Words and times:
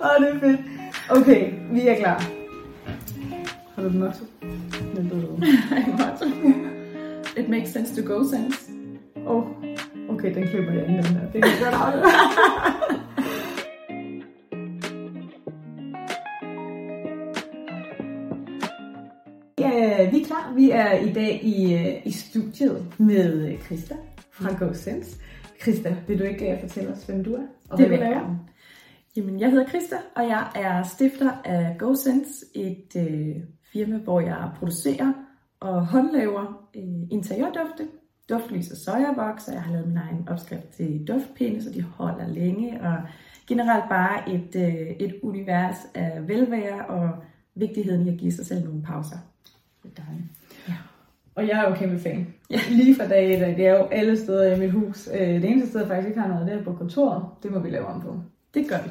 Åh, 0.00 0.06
oh, 0.06 0.26
det 0.26 0.34
er 0.34 0.40
fedt. 0.40 0.60
Okay, 1.10 1.52
vi 1.72 1.88
er 1.88 1.96
klar. 1.96 2.22
Har 3.74 3.82
du 3.82 3.88
den 3.88 4.02
også? 4.02 4.20
Den 4.96 5.08
du. 5.08 5.16
It 7.40 7.48
makes 7.48 7.72
sense 7.72 8.02
to 8.02 8.14
go 8.14 8.24
sense. 8.24 8.70
Åh, 9.16 9.36
oh, 9.36 9.46
okay, 10.08 10.34
den 10.34 10.48
klipper 10.48 10.72
jeg 10.72 10.86
ind, 10.88 10.96
den 10.96 11.04
her. 11.04 11.30
Det 11.32 11.42
kan 11.42 11.52
godt 11.62 11.74
afgøre. 11.74 12.04
Ja, 19.60 20.10
vi 20.10 20.20
er 20.20 20.24
klar. 20.26 20.52
Vi 20.56 20.70
er 20.70 20.92
i 20.98 21.12
dag 21.12 21.44
i, 21.44 21.74
øh, 21.74 22.06
i 22.06 22.10
studiet 22.10 22.86
med 22.98 23.48
øh, 23.48 23.60
Christa 23.60 23.94
fra 24.30 24.64
GoSense. 24.64 25.16
Christa, 25.62 25.96
vil 26.08 26.18
du 26.18 26.24
ikke 26.24 26.52
øh, 26.52 26.60
fortælle 26.60 26.90
os, 26.90 27.02
hvem 27.02 27.24
du 27.24 27.34
er? 27.34 27.46
Og 27.70 27.78
Det 27.78 27.90
vil 27.90 27.98
jeg. 27.98 28.22
Jamen, 29.18 29.40
jeg 29.40 29.50
hedder 29.50 29.68
Christa, 29.68 29.96
og 30.16 30.22
jeg 30.22 30.48
er 30.54 30.82
stifter 30.82 31.30
af 31.44 31.76
GoSense, 31.78 32.46
et 32.54 32.96
øh, 32.96 33.36
firma, 33.72 33.96
hvor 33.96 34.20
jeg 34.20 34.50
producerer 34.58 35.12
og 35.60 35.86
håndlaver 35.86 36.68
øh, 36.76 36.82
interiørdufte, 37.10 37.88
duftlys 38.30 38.70
og 38.70 38.76
sojaboks, 38.76 39.48
og 39.48 39.54
jeg 39.54 39.62
har 39.62 39.72
lavet 39.72 39.88
min 39.88 39.96
egen 39.96 40.28
opskrift 40.28 40.68
til 40.68 41.04
duftpinde, 41.08 41.62
så 41.62 41.70
de 41.70 41.82
holder 41.82 42.28
længe, 42.28 42.80
og 42.80 42.96
generelt 43.48 43.84
bare 43.88 44.30
et, 44.34 44.56
øh, 44.56 44.86
et 45.06 45.14
univers 45.22 45.76
af 45.94 46.28
velvære 46.28 46.86
og 46.86 47.10
vigtigheden 47.54 48.06
i 48.06 48.10
at 48.10 48.18
give 48.18 48.32
sig 48.32 48.46
selv 48.46 48.64
nogle 48.64 48.82
pauser. 48.82 49.18
Det 49.82 49.90
er 49.98 50.02
dejligt. 50.02 50.28
Ja. 50.68 50.74
Og 51.34 51.48
jeg 51.48 51.64
er 51.64 51.68
jo 51.70 51.74
kæmpe 51.74 51.98
fan. 51.98 52.34
Ja. 52.50 52.58
Lige 52.78 52.94
fra 52.94 53.08
dag 53.08 53.50
et, 53.50 53.56
det 53.56 53.66
er 53.66 53.78
jo 53.78 53.84
alle 53.84 54.16
steder 54.16 54.54
i 54.54 54.58
mit 54.60 54.72
hus. 54.72 55.08
Øh, 55.14 55.28
Det 55.42 55.44
eneste 55.44 55.68
sted, 55.68 55.80
jeg 55.80 55.88
faktisk 55.88 56.08
ikke 56.08 56.20
har 56.20 56.28
noget, 56.28 56.46
det 56.46 56.54
er 56.54 56.64
på 56.64 56.72
kontoret. 56.72 57.24
Det 57.42 57.52
må 57.52 57.58
vi 57.58 57.70
lave 57.70 57.86
om 57.86 58.00
på. 58.00 58.20
Det 58.54 58.68
gør 58.68 58.76
vi. 58.84 58.90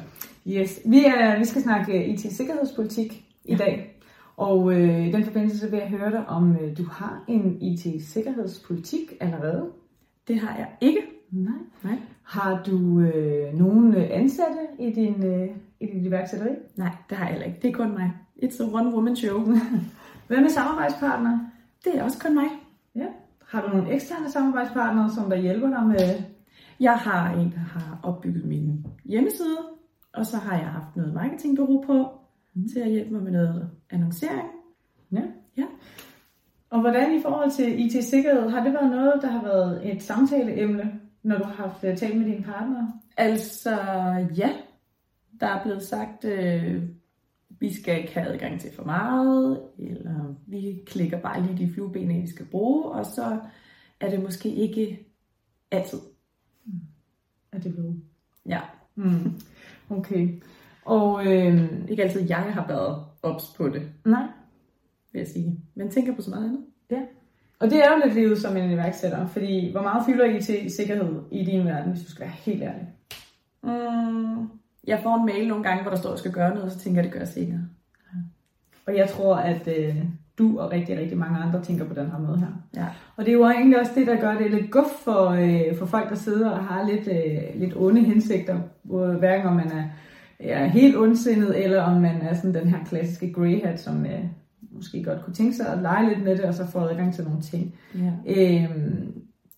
Yes. 0.52 0.80
Vi, 0.84 1.04
er, 1.04 1.38
vi 1.38 1.44
skal 1.44 1.62
snakke 1.62 2.06
IT-sikkerhedspolitik 2.06 3.24
i 3.44 3.54
dag. 3.54 4.00
Og 4.36 4.72
øh, 4.72 5.06
i 5.06 5.12
den 5.12 5.24
forbindelse 5.24 5.58
så 5.58 5.68
vil 5.68 5.78
jeg 5.78 5.88
høre 5.88 6.10
dig, 6.10 6.28
om 6.28 6.56
øh, 6.56 6.78
du 6.78 6.84
har 6.84 7.24
en 7.28 7.62
IT-sikkerhedspolitik 7.62 9.12
allerede? 9.20 9.66
Det 10.28 10.38
har 10.38 10.56
jeg 10.56 10.68
ikke. 10.80 11.00
Nej. 11.30 11.52
Nej. 11.82 11.98
Har 12.22 12.62
du 12.66 13.00
øh, 13.00 13.54
nogen 13.54 13.94
øh, 13.94 14.08
ansatte 14.10 14.58
i 14.78 14.90
din, 14.90 15.24
øh, 15.24 15.48
i 15.80 15.86
dit 15.86 16.06
iværksætteri? 16.06 16.50
Nej, 16.76 16.90
det 17.10 17.16
har 17.16 17.24
jeg 17.24 17.32
heller 17.32 17.46
ikke. 17.46 17.58
Det 17.62 17.68
er 17.68 17.74
kun 17.74 17.92
mig. 17.92 18.12
It's 18.42 18.62
a 18.62 18.66
one-woman 18.66 19.14
show. 19.14 19.40
Hvad 20.28 20.40
med 20.40 20.48
samarbejdspartnere? 20.48 21.50
Det 21.84 21.98
er 21.98 22.02
også 22.02 22.18
kun 22.18 22.34
mig. 22.34 22.46
Ja. 22.94 23.06
Har 23.46 23.62
du 23.62 23.68
nogle 23.68 23.92
eksterne 23.94 24.30
samarbejdspartnere, 24.30 25.10
som 25.10 25.30
der 25.30 25.36
hjælper 25.36 25.68
dig 25.68 25.86
med 25.86 26.22
Jeg 26.80 26.96
har 26.96 27.32
en, 27.34 27.52
der 27.52 27.58
har 27.58 28.00
opbygget 28.02 28.44
min 28.44 28.86
hjemmeside, 29.04 29.58
og 30.12 30.26
så 30.26 30.36
har 30.36 30.58
jeg 30.58 30.68
haft 30.68 30.96
noget 30.96 31.14
marketingbureau 31.14 31.84
på, 31.86 32.08
mm. 32.54 32.68
til 32.68 32.80
at 32.80 32.90
hjælpe 32.90 33.12
mig 33.12 33.22
med 33.22 33.32
noget 33.32 33.70
annoncering. 33.90 34.48
Ja. 35.12 35.22
Ja. 35.56 35.64
Og 36.70 36.80
hvordan 36.80 37.18
i 37.18 37.22
forhold 37.22 37.50
til 37.50 37.86
IT-sikkerhed, 37.86 38.50
har 38.50 38.64
det 38.64 38.72
været 38.72 38.90
noget, 38.90 39.22
der 39.22 39.28
har 39.28 39.42
været 39.42 39.92
et 39.92 40.02
samtaleemne, 40.02 41.00
når 41.22 41.38
du 41.38 41.44
har 41.44 41.54
haft 41.54 41.84
øh, 41.84 41.96
talt 41.96 42.18
med 42.18 42.26
dine 42.26 42.44
partnere? 42.44 42.92
Altså, 43.16 43.70
ja. 44.36 44.50
Der 45.40 45.46
er 45.46 45.62
blevet 45.62 45.82
sagt, 45.82 46.24
øh, 46.24 46.82
vi 47.60 47.72
skal 47.72 48.00
ikke 48.00 48.14
have 48.14 48.26
adgang 48.26 48.60
til 48.60 48.70
for 48.72 48.84
meget, 48.84 49.60
eller 49.78 50.34
vi 50.46 50.82
klikker 50.86 51.20
bare 51.20 51.42
lige 51.42 51.66
de 51.66 51.72
flueben, 51.72 52.22
vi 52.22 52.28
skal 52.28 52.46
bruge, 52.46 52.84
og 52.84 53.06
så 53.06 53.38
er 54.00 54.10
det 54.10 54.22
måske 54.22 54.48
ikke 54.48 55.06
altid. 55.70 55.98
Er 57.58 57.62
det 57.62 57.74
blevet? 57.74 58.02
Ja, 58.46 58.60
Mm. 58.94 59.40
Okay. 59.90 60.28
Og 60.84 61.26
øh, 61.26 61.70
ikke 61.88 62.02
altid 62.02 62.28
jeg 62.28 62.36
har 62.36 62.66
været 62.68 63.04
ops 63.22 63.44
på 63.56 63.68
det, 63.68 63.82
nej. 64.04 64.22
vil 65.12 65.18
jeg 65.18 65.28
sige. 65.28 65.60
Men 65.74 65.90
tænker 65.90 66.14
på 66.14 66.22
så 66.22 66.30
meget 66.30 66.44
andet. 66.44 66.64
Ja. 66.90 67.00
Og 67.60 67.70
det 67.70 67.84
er 67.84 67.90
jo 67.92 68.02
lidt 68.04 68.14
livet 68.14 68.38
som 68.38 68.56
en 68.56 68.70
iværksætter, 68.70 69.26
fordi 69.26 69.70
hvor 69.72 69.82
meget 69.82 70.06
fylder 70.06 70.24
IT-sikkerhed 70.24 71.22
i 71.30 71.44
din 71.44 71.64
verden, 71.66 71.92
hvis 71.92 72.04
du 72.04 72.10
skal 72.10 72.20
være 72.20 72.34
helt 72.34 72.62
ærlig? 72.62 72.88
Mm, 73.62 74.48
jeg 74.86 75.00
får 75.02 75.16
en 75.16 75.26
mail 75.26 75.48
nogle 75.48 75.64
gange, 75.64 75.82
hvor 75.82 75.90
der 75.90 75.98
står, 75.98 76.10
at 76.10 76.14
jeg 76.14 76.18
skal 76.18 76.32
gøre 76.32 76.50
noget, 76.50 76.64
og 76.64 76.70
så 76.70 76.78
tænker 76.78 76.98
jeg, 76.98 77.04
det 77.04 77.12
gør 77.12 77.20
jeg 77.20 77.28
senere. 77.28 77.60
Og 78.86 78.96
jeg 78.96 79.08
tror, 79.08 79.36
at 79.36 79.68
øh, 79.78 79.96
du 80.38 80.58
og 80.58 80.72
rigtig, 80.72 80.98
rigtig 80.98 81.18
mange 81.18 81.38
andre 81.38 81.62
tænker 81.62 81.84
på 81.84 81.94
den 81.94 82.10
her 82.10 82.18
måde 82.18 82.38
her. 82.38 82.80
Ja. 82.82 82.86
Og 83.16 83.24
det 83.24 83.28
er 83.28 83.36
jo 83.36 83.44
egentlig 83.44 83.80
også 83.80 83.92
det, 83.94 84.06
der 84.06 84.20
gør 84.20 84.34
det 84.34 84.50
lidt 84.50 84.70
guf 84.70 84.90
for, 85.04 85.28
øh, 85.28 85.78
for 85.78 85.86
folk, 85.86 86.08
der 86.08 86.14
sidder 86.14 86.50
og 86.50 86.64
har 86.64 86.88
lidt, 86.88 87.08
øh, 87.08 87.60
lidt 87.60 87.76
onde 87.76 88.00
hensigter. 88.00 88.58
Både 88.88 89.14
hverken 89.14 89.46
om 89.46 89.56
man 89.56 89.72
er, 89.72 89.84
er 90.38 90.66
helt 90.66 90.96
ondsindet, 90.96 91.64
eller 91.64 91.82
om 91.82 92.00
man 92.00 92.22
er 92.22 92.34
sådan 92.34 92.54
den 92.54 92.68
her 92.68 92.84
klassiske 92.84 93.32
grey 93.32 93.64
hat, 93.64 93.80
som 93.80 94.06
øh, 94.06 94.24
måske 94.72 95.04
godt 95.04 95.24
kunne 95.24 95.34
tænke 95.34 95.56
sig 95.56 95.72
at 95.72 95.78
lege 95.78 96.08
lidt 96.08 96.24
med 96.24 96.36
det, 96.36 96.44
og 96.44 96.54
så 96.54 96.66
få 96.66 96.78
adgang 96.78 97.14
til 97.14 97.24
nogle 97.24 97.40
ting. 97.40 97.74
ja. 97.94 98.12
Øh, 98.26 98.70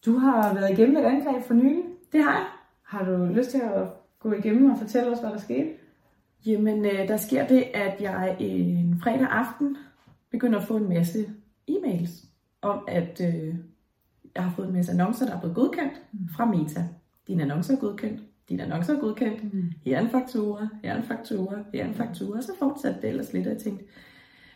du 0.07 0.19
har 0.19 0.55
været 0.55 0.71
igennem 0.71 0.97
et 0.97 1.05
angreb 1.05 1.43
for 1.47 1.55
nylig. 1.55 1.83
Det 2.12 2.25
har 2.25 2.33
jeg. 2.33 2.47
Har 2.87 3.05
du 3.05 3.25
lyst 3.25 3.51
til 3.51 3.59
at 3.59 3.83
gå 4.21 4.33
igennem 4.33 4.71
og 4.71 4.79
fortælle 4.79 5.11
os, 5.12 5.21
hvad 5.21 5.31
der 5.31 5.39
skete? 5.39 5.69
Jamen, 6.47 6.85
øh, 6.85 7.09
der 7.09 7.17
sker 7.17 7.47
det, 7.47 7.65
at 7.75 8.01
jeg 8.01 8.37
en 8.39 9.01
fredag 9.03 9.27
aften 9.31 9.77
begynder 10.31 10.59
at 10.59 10.67
få 10.67 10.77
en 10.77 10.89
masse 10.89 11.31
e-mails 11.71 12.27
om, 12.63 12.85
at 12.89 13.21
øh, 13.21 13.55
jeg 14.35 14.45
har 14.45 14.53
fået 14.57 14.67
en 14.67 14.73
masse 14.73 14.93
annoncer, 14.93 15.27
der 15.27 15.37
er 15.37 15.41
blevet 15.41 15.57
godkendt 15.57 16.03
fra 16.37 16.45
Meta. 16.45 16.89
Dine 17.27 17.43
annoncer 17.43 17.77
er 17.77 17.81
godkendt. 17.81 18.23
Dine 18.49 18.63
annoncer 18.63 18.97
er 18.97 19.01
godkendt. 19.01 19.55
Mm. 19.55 19.73
Her 19.85 19.97
er 19.97 20.01
en 20.01 20.11
faktura, 20.11 20.69
her 20.85 20.93
er 20.93 20.97
en 20.97 21.03
faktura, 21.03 21.57
her 21.75 21.85
er 21.85 21.89
en 21.89 21.95
faktura. 21.95 22.39
Og 22.39 22.45
så 22.45 22.53
fortsatte 22.59 23.01
det 23.03 23.09
ellers 23.09 23.33
lidt, 23.33 23.47
og 23.47 23.53
jeg 23.53 23.63
tænkte, 23.63 23.85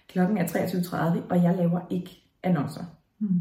klokken 0.09 0.39
er 0.39 0.47
23.30, 0.47 0.97
og 1.31 1.43
jeg 1.43 1.57
laver 1.57 1.81
ikke 1.91 2.23
annoncer. 2.43 2.85
Mm. 3.19 3.41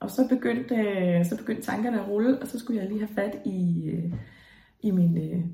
Og 0.00 0.10
så 0.10 0.28
begyndte, 0.28 0.74
øh, 0.74 1.24
så 1.24 1.36
begyndte 1.36 1.62
tankerne 1.62 2.00
at 2.00 2.08
rulle, 2.08 2.38
og 2.42 2.46
så 2.46 2.58
skulle 2.58 2.80
jeg 2.80 2.88
lige 2.88 3.00
have 3.00 3.14
fat 3.14 3.36
i, 3.44 3.90
øh, 3.90 4.12
i 4.80 4.90
min 4.90 5.18
øh, 5.18 5.44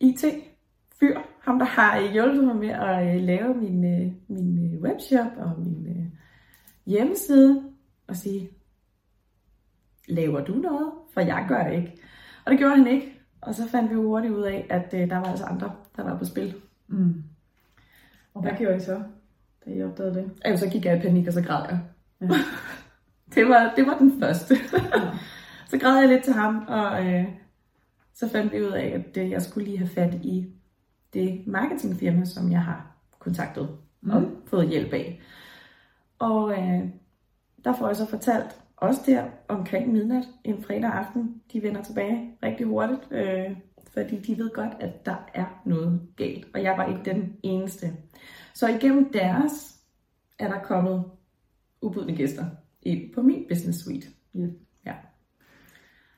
IT-fyr. 0.00 1.18
Ham, 1.40 1.58
der 1.58 1.66
har 1.66 2.12
hjulpet 2.12 2.44
mig 2.44 2.56
med 2.56 2.68
at 2.68 3.22
lave 3.22 3.54
min, 3.54 3.80
min 4.28 4.65
øh, 4.76 4.82
webshop 4.82 5.32
og 5.36 5.60
min 5.60 5.86
øh, 5.86 6.06
hjemmeside. 6.86 7.62
Og 8.06 8.16
sige, 8.16 8.50
laver 10.08 10.44
du 10.44 10.54
noget? 10.54 10.92
For 11.14 11.20
jeg 11.20 11.44
gør 11.48 11.66
ikke. 11.66 11.98
Og 12.44 12.50
det 12.50 12.58
gjorde 12.58 12.76
han 12.76 12.86
ikke. 12.86 13.12
Og 13.40 13.54
så 13.54 13.68
fandt 13.68 13.90
vi 13.90 13.94
jo 13.94 14.02
hurtigt 14.02 14.34
ud 14.34 14.42
af, 14.42 14.66
at 14.70 14.94
øh, 14.94 15.10
der 15.10 15.16
var 15.16 15.24
altså 15.24 15.44
andre, 15.44 15.72
der 15.96 16.02
var 16.02 16.18
på 16.18 16.24
spil. 16.24 16.54
Mm. 16.88 17.22
Og 18.34 18.42
hvad 18.42 18.50
Ja. 18.52 18.56
gjorde 18.58 18.76
I 18.76 18.80
så, 18.80 19.02
da 19.66 19.70
I 19.70 19.82
opdagede 19.82 20.14
det? 20.14 20.52
Og 20.52 20.58
så 20.58 20.68
gik 20.70 20.84
jeg 20.84 20.98
i 20.98 21.00
panik, 21.00 21.26
og 21.26 21.32
så 21.32 21.42
græd 21.42 21.64
jeg. 21.70 21.80
Ja. 22.20 22.26
det, 23.34 23.48
var, 23.48 23.72
det 23.76 23.86
var 23.86 23.98
den 23.98 24.20
første. 24.20 24.54
Ja. 24.72 24.78
så 25.70 25.78
græd 25.78 25.98
jeg 26.00 26.08
lidt 26.08 26.24
til 26.24 26.32
ham, 26.32 26.64
og 26.68 27.06
øh, 27.06 27.24
så 28.14 28.28
fandt 28.28 28.52
vi 28.52 28.62
ud 28.62 28.70
af, 28.72 28.86
at 28.86 29.16
øh, 29.22 29.30
jeg 29.30 29.42
skulle 29.42 29.64
lige 29.66 29.78
have 29.78 29.88
fat 29.90 30.14
i 30.14 30.52
det 31.14 31.46
marketingfirma, 31.46 32.24
som 32.24 32.52
jeg 32.52 32.62
har 32.62 32.96
kontaktet 33.18 33.68
og 34.10 34.20
Mm. 34.22 34.36
fået 34.46 34.68
hjælp 34.68 34.92
af. 34.92 35.20
Og 36.18 36.52
øh, 36.52 36.88
der 37.64 37.72
får 37.78 37.86
jeg 37.86 37.96
så 37.96 38.06
fortalt, 38.06 38.60
også 38.76 39.00
der 39.06 39.24
omkring 39.48 39.92
midnat 39.92 40.24
en 40.44 40.62
fredag 40.62 40.90
aften, 40.92 41.42
de 41.52 41.62
vender 41.62 41.82
tilbage 41.82 42.30
rigtig 42.42 42.66
hurtigt, 42.66 43.00
øh, 43.10 43.56
fordi 43.92 44.18
de 44.18 44.38
ved 44.38 44.50
godt, 44.50 44.72
at 44.80 45.06
der 45.06 45.16
er 45.34 45.62
noget 45.64 46.00
galt, 46.16 46.46
og 46.54 46.62
jeg 46.62 46.74
var 46.76 46.86
ikke 46.86 47.10
den 47.10 47.36
eneste. 47.42 47.92
Så 48.54 48.68
igennem 48.68 49.12
deres 49.12 49.80
er 50.38 50.48
der 50.48 50.58
kommet 50.62 51.04
ubudne 51.82 52.16
gæster 52.16 52.44
ind 52.82 53.14
på 53.14 53.22
min 53.22 53.44
business 53.48 53.84
suite. 53.84 54.06
Ja. 54.34 54.46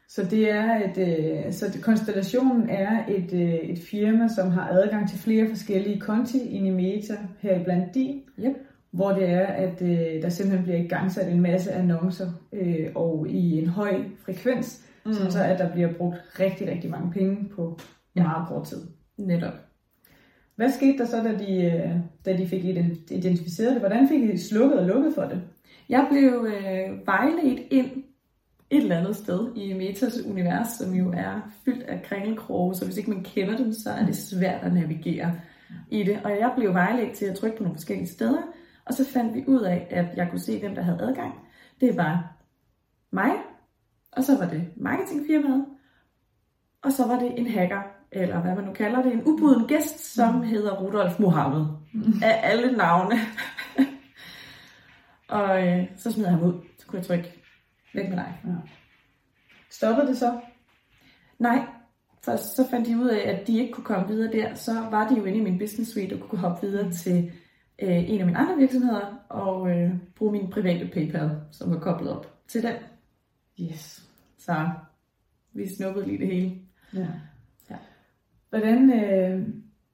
Så 0.09 0.25
det 0.25 0.51
er 0.51 0.75
et, 0.91 0.99
øh, 0.99 1.53
så 1.53 1.67
det, 1.73 1.83
konstellationen 1.83 2.69
er 2.71 3.07
et, 3.09 3.33
øh, 3.33 3.55
et 3.55 3.79
firma, 3.91 4.29
som 4.29 4.51
har 4.51 4.69
adgang 4.69 5.09
til 5.09 5.19
flere 5.19 5.49
forskellige 5.49 6.01
konti 6.01 6.39
i 6.49 6.71
Meta, 6.71 7.15
heriblandt 7.41 7.95
din, 7.95 8.21
Yep. 8.39 8.57
hvor 8.91 9.11
det 9.13 9.29
er, 9.31 9.47
at 9.47 9.83
øh, 9.83 10.23
der 10.23 10.29
simpelthen 10.29 10.63
bliver 10.65 10.79
igangsat 10.79 11.33
en 11.33 11.41
masse 11.41 11.73
annoncer, 11.73 12.27
øh, 12.53 12.87
og 12.95 13.27
i 13.29 13.59
en 13.59 13.67
høj 13.67 13.95
frekvens, 14.25 14.85
mm. 15.07 15.13
sådan 15.13 15.33
så 15.33 15.43
at 15.45 15.59
der 15.59 15.73
bliver 15.73 15.93
brugt 15.93 16.17
rigtig, 16.41 16.69
rigtig 16.69 16.91
mange 16.91 17.13
penge 17.13 17.49
på 17.57 17.79
Ja. 18.17 18.23
meget 18.23 18.49
kort 18.49 18.67
tid. 18.67 18.79
Netop. 19.19 19.53
Hvad 20.57 20.71
skete 20.71 20.99
der 20.99 21.05
så, 21.05 21.17
da 21.23 21.45
de, 21.47 21.65
øh, 21.65 21.91
da 22.27 22.37
de 22.37 22.47
fik 22.47 22.65
ident- 22.65 23.15
identificeret 23.15 23.73
det? 23.73 23.81
Hvordan 23.81 24.09
fik 24.09 24.23
I 24.23 24.37
slukket 24.37 24.79
og 24.79 24.87
lukket 24.87 25.15
for 25.15 25.23
det? 25.23 25.43
Jeg 25.89 26.07
blev 26.11 26.47
øh, 26.49 27.07
vejledt 27.07 27.61
ind 27.71 27.91
et 28.71 28.83
eller 28.83 28.99
andet 28.99 29.17
sted 29.17 29.57
i 29.57 29.73
Metas 29.73 30.21
univers, 30.27 30.69
som 30.69 30.95
jo 30.95 31.13
er 31.17 31.51
fyldt 31.65 31.83
af 31.83 32.03
kringelkroge, 32.03 32.75
så 32.75 32.85
hvis 32.85 32.97
ikke 32.97 33.11
man 33.11 33.25
kender 33.25 33.57
dem, 33.57 33.73
så 33.73 33.91
er 33.91 34.07
det 34.07 34.17
svært 34.17 34.63
at 34.63 34.73
navigere 34.73 35.41
i 35.91 36.03
det. 36.03 36.21
Og 36.25 36.31
jeg 36.31 36.53
blev 36.57 36.75
vejledt 36.75 37.17
til 37.17 37.27
at 37.27 37.37
trykke 37.37 37.57
på 37.57 37.63
nogle 37.63 37.77
forskellige 37.77 38.09
steder, 38.09 38.43
og 38.85 38.95
så 38.95 39.05
fandt 39.05 39.35
vi 39.35 39.45
ud 39.47 39.61
af, 39.61 39.87
at 39.91 40.07
jeg 40.17 40.29
kunne 40.31 40.41
se, 40.41 40.61
hvem 40.61 40.75
der 40.75 40.83
havde 40.83 40.99
adgang. 41.03 41.35
Det 41.81 41.97
var 41.97 42.37
mig, 43.11 43.33
og 44.13 44.25
så 44.25 44.39
var 44.39 44.49
det 44.49 44.69
marketingfirmaet, 44.77 45.65
og 46.83 46.93
så 46.93 47.07
var 47.07 47.19
det 47.19 47.39
en 47.39 47.47
hacker 47.47 47.83
eller 48.13 48.41
hvad 48.41 48.55
man 48.55 48.65
nu 48.65 48.73
kalder 48.73 49.03
det, 49.03 49.13
en 49.13 49.23
ubuden 49.25 49.67
gæst, 49.67 50.15
som 50.15 50.35
mm. 50.35 50.43
hedder 50.43 50.73
Rudolf 50.73 51.19
Mohammed. 51.19 51.67
Mm. 51.93 52.13
Af 52.23 52.41
alle 52.43 52.77
navne. 52.77 53.15
og 55.39 55.69
øh, 55.69 55.85
så 55.97 56.13
smider 56.13 56.29
jeg 56.29 56.39
ham 56.39 56.49
ud. 56.49 56.55
Så 56.79 56.87
kunne 56.87 56.99
jeg 56.99 57.07
trykke, 57.07 57.43
væk 57.95 58.09
med 58.09 58.17
dig. 58.17 58.41
Ja. 58.45 58.51
Stoppede 59.71 60.07
det 60.07 60.17
så? 60.17 60.41
Nej, 61.39 61.67
for 62.23 62.37
så 62.37 62.67
fandt 62.71 62.89
de 62.89 62.99
ud 62.99 63.09
af, 63.09 63.31
at 63.31 63.47
de 63.47 63.59
ikke 63.59 63.73
kunne 63.73 63.85
komme 63.85 64.09
videre 64.09 64.33
der. 64.33 64.55
Så 64.55 64.73
var 64.73 65.09
de 65.09 65.17
jo 65.19 65.25
inde 65.25 65.39
i 65.39 65.43
min 65.43 65.59
business 65.59 65.93
suite 65.93 66.15
og 66.15 66.29
kunne 66.29 66.41
hoppe 66.41 66.67
videre 66.67 66.93
til 66.93 67.33
øh, 67.79 68.11
en 68.11 68.21
af 68.21 68.27
mine 68.27 68.39
andre 68.39 68.57
virksomheder 68.57 69.25
og 69.29 69.71
øh, 69.71 69.91
bruge 70.17 70.33
min 70.33 70.51
private 70.51 70.91
PayPal, 70.95 71.31
som 71.51 71.71
var 71.71 71.79
koblet 71.79 72.17
op 72.17 72.27
til 72.49 72.63
den. 72.63 72.75
Yes. 73.61 74.09
Så 74.39 74.71
vi 75.53 75.75
snuppede 75.77 76.07
lige 76.07 76.19
det 76.19 76.27
hele. 76.27 76.61
Ja. 76.95 77.07
ja. 77.71 77.77
Hvordan, 78.49 78.93
øh, 78.93 79.49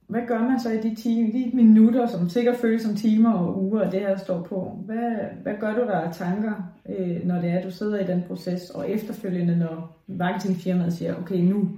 hvad 0.07 0.21
gør 0.27 0.39
man 0.39 0.61
så 0.61 0.71
i 0.71 0.81
de, 0.81 0.95
time, 0.95 1.33
de 1.33 1.51
minutter, 1.55 2.07
som 2.07 2.29
sikkert 2.29 2.57
føles 2.57 2.83
som 2.83 2.97
timer 2.97 3.33
og 3.33 3.63
uger, 3.65 3.87
og 3.87 3.93
det 3.93 4.01
her 4.01 4.17
står 4.17 4.43
på? 4.43 4.79
Hvad, 4.87 5.13
hvad 5.43 5.55
gør 5.61 5.75
du 5.75 5.81
der 5.81 6.01
af 6.01 6.15
tanker, 6.15 6.53
øh, 6.89 7.27
når 7.27 7.41
det 7.41 7.51
er, 7.51 7.59
at 7.59 7.65
du 7.65 7.71
sidder 7.71 7.99
i 7.99 8.07
den 8.07 8.25
proces, 8.29 8.71
og 8.71 8.91
efterfølgende, 8.91 9.57
når 9.57 10.03
marketingfirmaet 10.07 10.93
siger, 10.93 11.15
okay, 11.15 11.39
nu, 11.39 11.69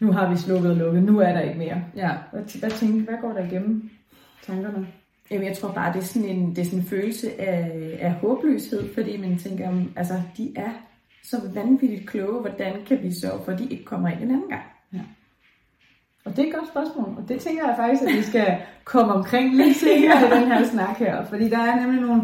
nu 0.00 0.12
har 0.12 0.30
vi 0.30 0.36
slukket 0.36 0.70
og 0.70 0.76
lukket, 0.76 1.02
nu 1.02 1.18
er 1.18 1.32
der 1.32 1.40
ikke 1.40 1.58
mere. 1.58 1.82
Ja. 1.96 2.10
Hvad, 2.32 2.58
hvad, 2.60 2.70
tænker, 2.70 3.04
hvad 3.04 3.20
går 3.20 3.32
der 3.32 3.44
igennem 3.44 3.90
tankerne? 4.46 4.86
Jamen, 5.30 5.46
jeg 5.46 5.56
tror 5.56 5.72
bare, 5.72 5.92
det 5.92 5.98
er 5.98 6.04
sådan 6.04 6.28
en, 6.28 6.50
det 6.50 6.58
er 6.58 6.64
sådan 6.64 6.78
en 6.78 6.84
følelse 6.84 7.40
af, 7.40 7.98
af 8.00 8.12
håbløshed, 8.12 8.94
fordi 8.94 9.16
man 9.16 9.38
tænker, 9.38 9.82
altså, 9.96 10.14
de 10.36 10.52
er 10.56 10.70
så 11.24 11.36
vanvittigt 11.54 12.08
kloge, 12.08 12.40
hvordan 12.40 12.72
kan 12.86 13.02
vi 13.02 13.12
sørge 13.20 13.44
for, 13.44 13.52
at 13.52 13.58
de 13.58 13.66
ikke 13.66 13.84
kommer 13.84 14.08
ind 14.08 14.22
en 14.22 14.30
anden 14.30 14.48
gang? 14.48 14.62
Og 16.26 16.36
det 16.36 16.44
er 16.44 16.48
et 16.48 16.54
godt 16.54 16.68
spørgsmål, 16.68 17.08
og 17.16 17.28
det 17.28 17.40
tænker 17.40 17.66
jeg 17.66 17.74
faktisk, 17.78 18.02
at 18.02 18.16
vi 18.16 18.22
skal 18.22 18.56
komme 18.84 19.12
omkring 19.12 19.56
lidt 19.56 19.76
senere 19.76 20.26
i 20.26 20.40
den 20.40 20.48
her 20.52 20.64
snak 20.64 20.98
her, 20.98 21.24
fordi 21.24 21.48
der 21.48 21.58
er 21.58 21.80
nemlig 21.80 22.00
nogle, 22.00 22.22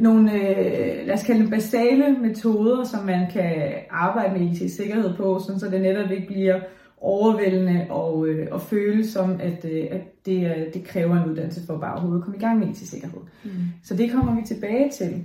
nogle 0.00 0.32
øh, 0.32 1.06
lad 1.06 1.14
os 1.14 1.22
kalde 1.22 1.40
dem 1.40 1.50
basale 1.50 2.16
metoder, 2.20 2.84
som 2.84 3.04
man 3.04 3.30
kan 3.32 3.72
arbejde 3.90 4.38
med 4.38 4.50
IT-sikkerhed 4.50 5.16
på, 5.16 5.40
sådan 5.46 5.60
så 5.60 5.70
det 5.70 5.80
netop 5.80 6.10
ikke 6.10 6.26
bliver 6.26 6.60
overvældende 7.00 7.86
og, 7.90 8.28
øh, 8.28 8.48
og 8.50 8.62
føle 8.62 9.06
som, 9.06 9.40
at, 9.40 9.64
øh, 9.64 9.86
at 9.90 10.26
det, 10.26 10.54
det 10.74 10.84
kræver 10.84 11.16
en 11.16 11.30
uddannelse 11.30 11.66
for 11.66 11.78
bare 11.78 11.92
overhovedet 11.92 12.20
at 12.20 12.24
komme 12.24 12.36
i 12.36 12.40
gang 12.40 12.58
med 12.58 12.68
IT-sikkerhed. 12.68 13.20
Mm. 13.44 13.50
Så 13.82 13.96
det 13.96 14.12
kommer 14.12 14.36
vi 14.36 14.42
tilbage 14.46 14.90
til. 14.90 15.24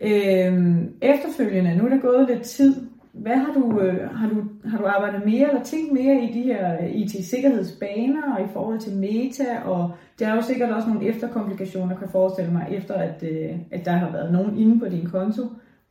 Øhm, 0.00 0.88
efterfølgende, 1.02 1.76
nu 1.76 1.84
er 1.84 1.88
der 1.88 2.00
gået 2.00 2.28
lidt 2.28 2.42
tid. 2.42 2.74
Hvad 3.14 3.36
har 3.36 3.52
du, 3.52 3.80
øh, 3.80 4.10
har 4.10 4.28
du, 4.28 4.42
har 4.68 4.78
du 4.78 4.86
arbejdet 4.86 5.24
mere 5.24 5.48
eller 5.48 5.62
tænkt 5.62 5.92
mere 5.92 6.24
i 6.24 6.32
de 6.32 6.42
her 6.42 6.82
øh, 6.82 6.90
IT-sikkerhedsbaner 6.94 8.34
og 8.36 8.44
i 8.44 8.48
forhold 8.52 8.80
til 8.80 8.96
meta? 8.96 9.58
Og 9.64 9.90
der 10.18 10.28
er 10.28 10.34
jo 10.34 10.42
sikkert 10.42 10.70
også 10.70 10.88
nogle 10.88 11.08
efterkomplikationer, 11.08 11.94
kan 11.94 12.02
jeg 12.02 12.10
forestille 12.10 12.52
mig, 12.52 12.66
efter 12.70 12.94
at, 12.94 13.22
øh, 13.22 13.58
at 13.70 13.84
der 13.84 13.92
har 13.92 14.12
været 14.12 14.32
nogen 14.32 14.58
inde 14.58 14.80
på 14.80 14.88
din 14.88 15.06
konto 15.06 15.42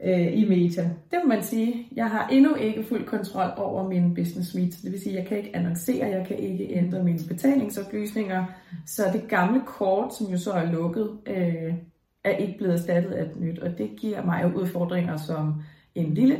øh, 0.03 0.37
i 0.37 0.49
meta. 0.49 0.81
Det 0.81 1.19
må 1.23 1.27
man 1.27 1.43
sige. 1.43 1.87
Jeg 1.95 2.09
har 2.09 2.27
endnu 2.27 2.55
ikke 2.55 2.83
fuld 2.83 3.05
kontrol 3.05 3.49
over 3.57 3.87
min 3.89 4.15
business 4.15 4.51
suite. 4.51 4.77
Det 4.83 4.91
vil 4.91 5.01
sige, 5.01 5.13
at 5.13 5.19
jeg 5.19 5.27
kan 5.27 5.37
ikke 5.37 5.55
annoncere, 5.55 6.07
jeg 6.07 6.25
kan 6.27 6.39
ikke 6.39 6.69
ændre 6.71 7.03
mine 7.03 7.19
betalingsoplysninger. 7.27 8.45
Så 8.85 9.03
det 9.13 9.27
gamle 9.27 9.61
kort, 9.65 10.15
som 10.15 10.27
jo 10.27 10.37
så 10.37 10.51
er 10.51 10.71
lukket, 10.71 11.09
øh, 11.27 11.73
er 12.23 12.31
ikke 12.31 12.57
blevet 12.57 12.73
erstattet 12.73 13.11
af 13.11 13.23
et 13.23 13.39
nyt, 13.39 13.59
og 13.59 13.77
det 13.77 13.89
giver 13.97 14.25
mig 14.25 14.43
jo 14.43 14.59
udfordringer 14.59 15.17
som 15.17 15.53
en 15.95 16.13
lille 16.13 16.37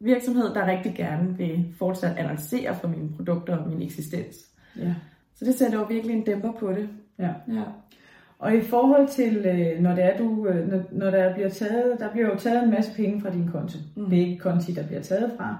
virksomhed, 0.00 0.54
der 0.54 0.66
rigtig 0.66 0.94
gerne 0.94 1.36
vil 1.36 1.74
fortsat 1.78 2.18
annoncere 2.18 2.74
for 2.74 2.88
mine 2.88 3.08
produkter 3.16 3.56
og 3.56 3.68
min 3.68 3.82
eksistens. 3.82 4.36
Ja. 4.78 4.94
Så 5.34 5.44
det 5.44 5.54
sætter 5.54 5.78
jo 5.78 5.84
virkelig 5.84 6.16
en 6.16 6.24
dæmper 6.24 6.52
på 6.52 6.72
det. 6.72 6.88
Ja. 7.18 7.30
ja. 7.48 7.62
Og 8.38 8.54
i 8.54 8.60
forhold 8.60 9.08
til, 9.08 9.36
øh, 9.36 9.82
når 9.82 9.94
det 9.94 10.04
er 10.04 10.18
du, 10.18 10.46
øh, 10.46 10.72
når, 10.92 11.10
der 11.10 11.34
bliver 11.34 11.48
taget, 11.48 12.00
der 12.00 12.10
bliver 12.10 12.28
jo 12.28 12.38
taget 12.38 12.62
en 12.64 12.70
masse 12.70 12.94
penge 12.96 13.20
fra 13.20 13.30
din 13.30 13.48
konto. 13.48 13.78
Mm. 13.96 14.10
Det 14.10 14.18
er 14.18 14.26
ikke 14.26 14.38
konti, 14.38 14.72
der 14.72 14.86
bliver 14.86 15.02
taget 15.02 15.32
fra. 15.36 15.56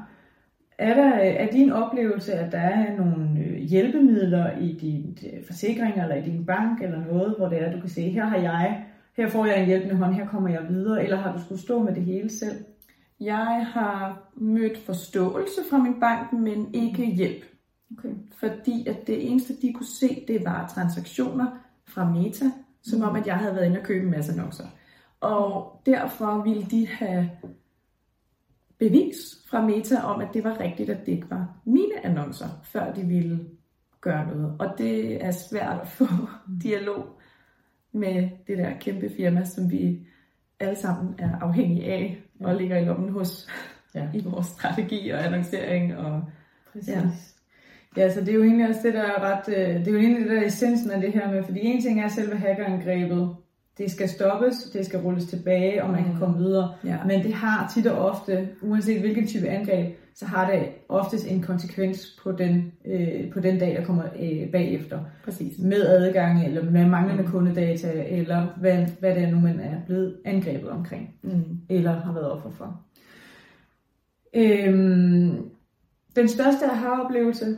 Er, 0.78 0.94
der, 0.94 1.10
er 1.14 1.50
din 1.50 1.70
oplevelse, 1.72 2.32
at 2.32 2.52
der 2.52 2.58
er 2.58 2.96
nogle 2.96 3.40
øh, 3.40 3.56
hjælpemidler 3.56 4.58
i 4.58 4.72
din 4.72 5.18
forsikring 5.46 6.02
eller 6.02 6.14
i 6.14 6.22
din 6.22 6.44
bank 6.44 6.82
eller 6.82 7.04
noget, 7.04 7.34
hvor 7.38 7.48
det 7.48 7.62
er, 7.62 7.72
du 7.72 7.80
kan 7.80 7.88
se, 7.88 8.10
her 8.10 8.24
har 8.24 8.38
jeg 8.38 8.84
her 9.16 9.28
får 9.28 9.46
jeg 9.46 9.60
en 9.60 9.66
hjælpende 9.66 9.94
hånd, 9.94 10.14
her 10.14 10.26
kommer 10.26 10.48
jeg 10.48 10.66
videre, 10.68 11.04
eller 11.04 11.16
har 11.16 11.32
du 11.32 11.42
skulle 11.44 11.60
stå 11.60 11.82
med 11.82 11.94
det 11.94 12.04
hele 12.04 12.30
selv? 12.30 12.64
Jeg 13.20 13.66
har 13.66 14.30
mødt 14.34 14.78
forståelse 14.78 15.60
fra 15.70 15.78
min 15.78 16.00
bank, 16.00 16.32
men 16.32 16.74
ikke 16.74 17.06
hjælp. 17.06 17.44
Okay. 17.98 18.14
Fordi 18.38 18.86
at 18.88 19.06
det 19.06 19.30
eneste, 19.30 19.56
de 19.62 19.72
kunne 19.72 19.86
se, 19.86 20.24
det 20.28 20.44
var 20.44 20.68
transaktioner 20.68 21.46
fra 21.84 22.10
Meta, 22.10 22.44
som 22.82 23.02
om, 23.02 23.16
at 23.16 23.26
jeg 23.26 23.36
havde 23.36 23.54
været 23.54 23.66
inde 23.66 23.80
og 23.80 23.86
købe 23.86 24.04
en 24.04 24.10
masse 24.10 24.32
annoncer. 24.32 24.66
Og 25.20 25.82
derfor 25.86 26.42
ville 26.42 26.66
de 26.70 26.88
have 26.88 27.30
bevis 28.78 29.16
fra 29.50 29.66
Meta 29.66 29.96
om, 30.02 30.20
at 30.20 30.28
det 30.34 30.44
var 30.44 30.60
rigtigt, 30.60 30.90
at 30.90 31.06
det 31.06 31.12
ikke 31.12 31.30
var 31.30 31.56
mine 31.64 32.04
annoncer, 32.06 32.48
før 32.64 32.92
de 32.92 33.02
ville 33.02 33.48
gøre 34.00 34.26
noget. 34.26 34.56
Og 34.58 34.74
det 34.78 35.24
er 35.24 35.30
svært 35.30 35.80
at 35.80 35.88
få 35.88 36.06
dialog 36.62 37.04
med 37.92 38.28
det 38.46 38.58
der 38.58 38.78
kæmpe 38.78 39.10
firma, 39.16 39.44
som 39.44 39.70
vi 39.70 40.06
alle 40.60 40.76
sammen 40.76 41.14
er 41.18 41.30
afhængige 41.40 41.84
af 41.84 42.18
ja. 42.40 42.46
og 42.46 42.56
ligger 42.56 42.76
i 42.76 42.84
lommen 42.84 43.12
hos 43.12 43.48
ja. 43.94 44.08
i 44.14 44.22
vores 44.24 44.46
strategi 44.46 45.10
og 45.10 45.24
annoncering. 45.24 45.96
Og, 45.96 46.22
Præcis. 46.72 46.88
Ja. 46.88 47.02
Ja, 47.96 48.12
så 48.14 48.20
det 48.20 48.28
er 48.28 48.34
jo 48.34 48.42
egentlig 48.42 48.68
også 48.68 48.80
det, 48.84 48.94
der 48.94 49.02
er 49.02 49.22
ret, 49.22 49.48
øh, 49.48 49.74
det 49.78 49.88
er 49.88 49.92
jo 49.92 49.98
egentlig 49.98 50.24
det 50.24 50.30
der 50.30 50.46
essensen 50.46 50.90
af 50.90 51.00
det 51.00 51.12
her 51.12 51.30
med, 51.30 51.44
fordi 51.44 51.60
en 51.62 51.82
ting 51.82 52.00
er 52.00 52.08
selve 52.08 52.36
hackerangrebet, 52.36 53.36
det 53.78 53.90
skal 53.90 54.08
stoppes, 54.08 54.56
det 54.72 54.86
skal 54.86 55.00
rulles 55.00 55.26
tilbage, 55.26 55.84
og 55.84 55.90
man 55.90 56.04
kan 56.04 56.12
mm. 56.12 56.18
komme 56.18 56.38
videre. 56.38 56.74
Ja. 56.84 56.96
Men 57.06 57.22
det 57.22 57.34
har 57.34 57.72
tit 57.74 57.86
og 57.86 58.10
ofte, 58.10 58.48
uanset 58.62 59.00
hvilken 59.00 59.26
type 59.26 59.48
angreb, 59.48 59.96
så 60.16 60.26
har 60.26 60.50
det 60.50 60.68
oftest 60.88 61.26
en 61.26 61.42
konsekvens 61.42 62.20
på 62.22 62.32
den, 62.32 62.72
øh, 62.84 63.32
på 63.32 63.40
den 63.40 63.58
dag, 63.58 63.76
der 63.76 63.84
kommer 63.84 64.04
øh, 64.04 64.50
bagefter. 64.52 65.00
Præcis. 65.24 65.58
Med 65.58 65.86
adgang, 65.86 66.44
eller 66.44 66.70
med 66.70 66.86
manglende 66.86 67.22
mm. 67.22 67.30
kundedata, 67.30 68.04
eller 68.08 68.46
hvad, 68.60 68.86
hvad 69.00 69.14
det 69.14 69.22
er 69.22 69.30
nu, 69.30 69.40
man 69.40 69.60
er 69.60 69.84
blevet 69.86 70.16
angrebet 70.24 70.70
omkring, 70.70 71.14
mm. 71.22 71.60
eller 71.68 71.92
har 71.92 72.12
været 72.12 72.30
offer 72.30 72.50
for. 72.50 72.80
Øhm, 74.34 75.50
den 76.16 76.28
største 76.28 76.66
aha-oplevelse 76.66 77.56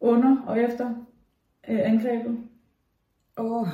under 0.00 0.36
og 0.46 0.60
efter 0.60 0.90
øh, 1.68 1.80
angrebet? 1.82 2.38
Åh, 3.36 3.60
oh, 3.60 3.68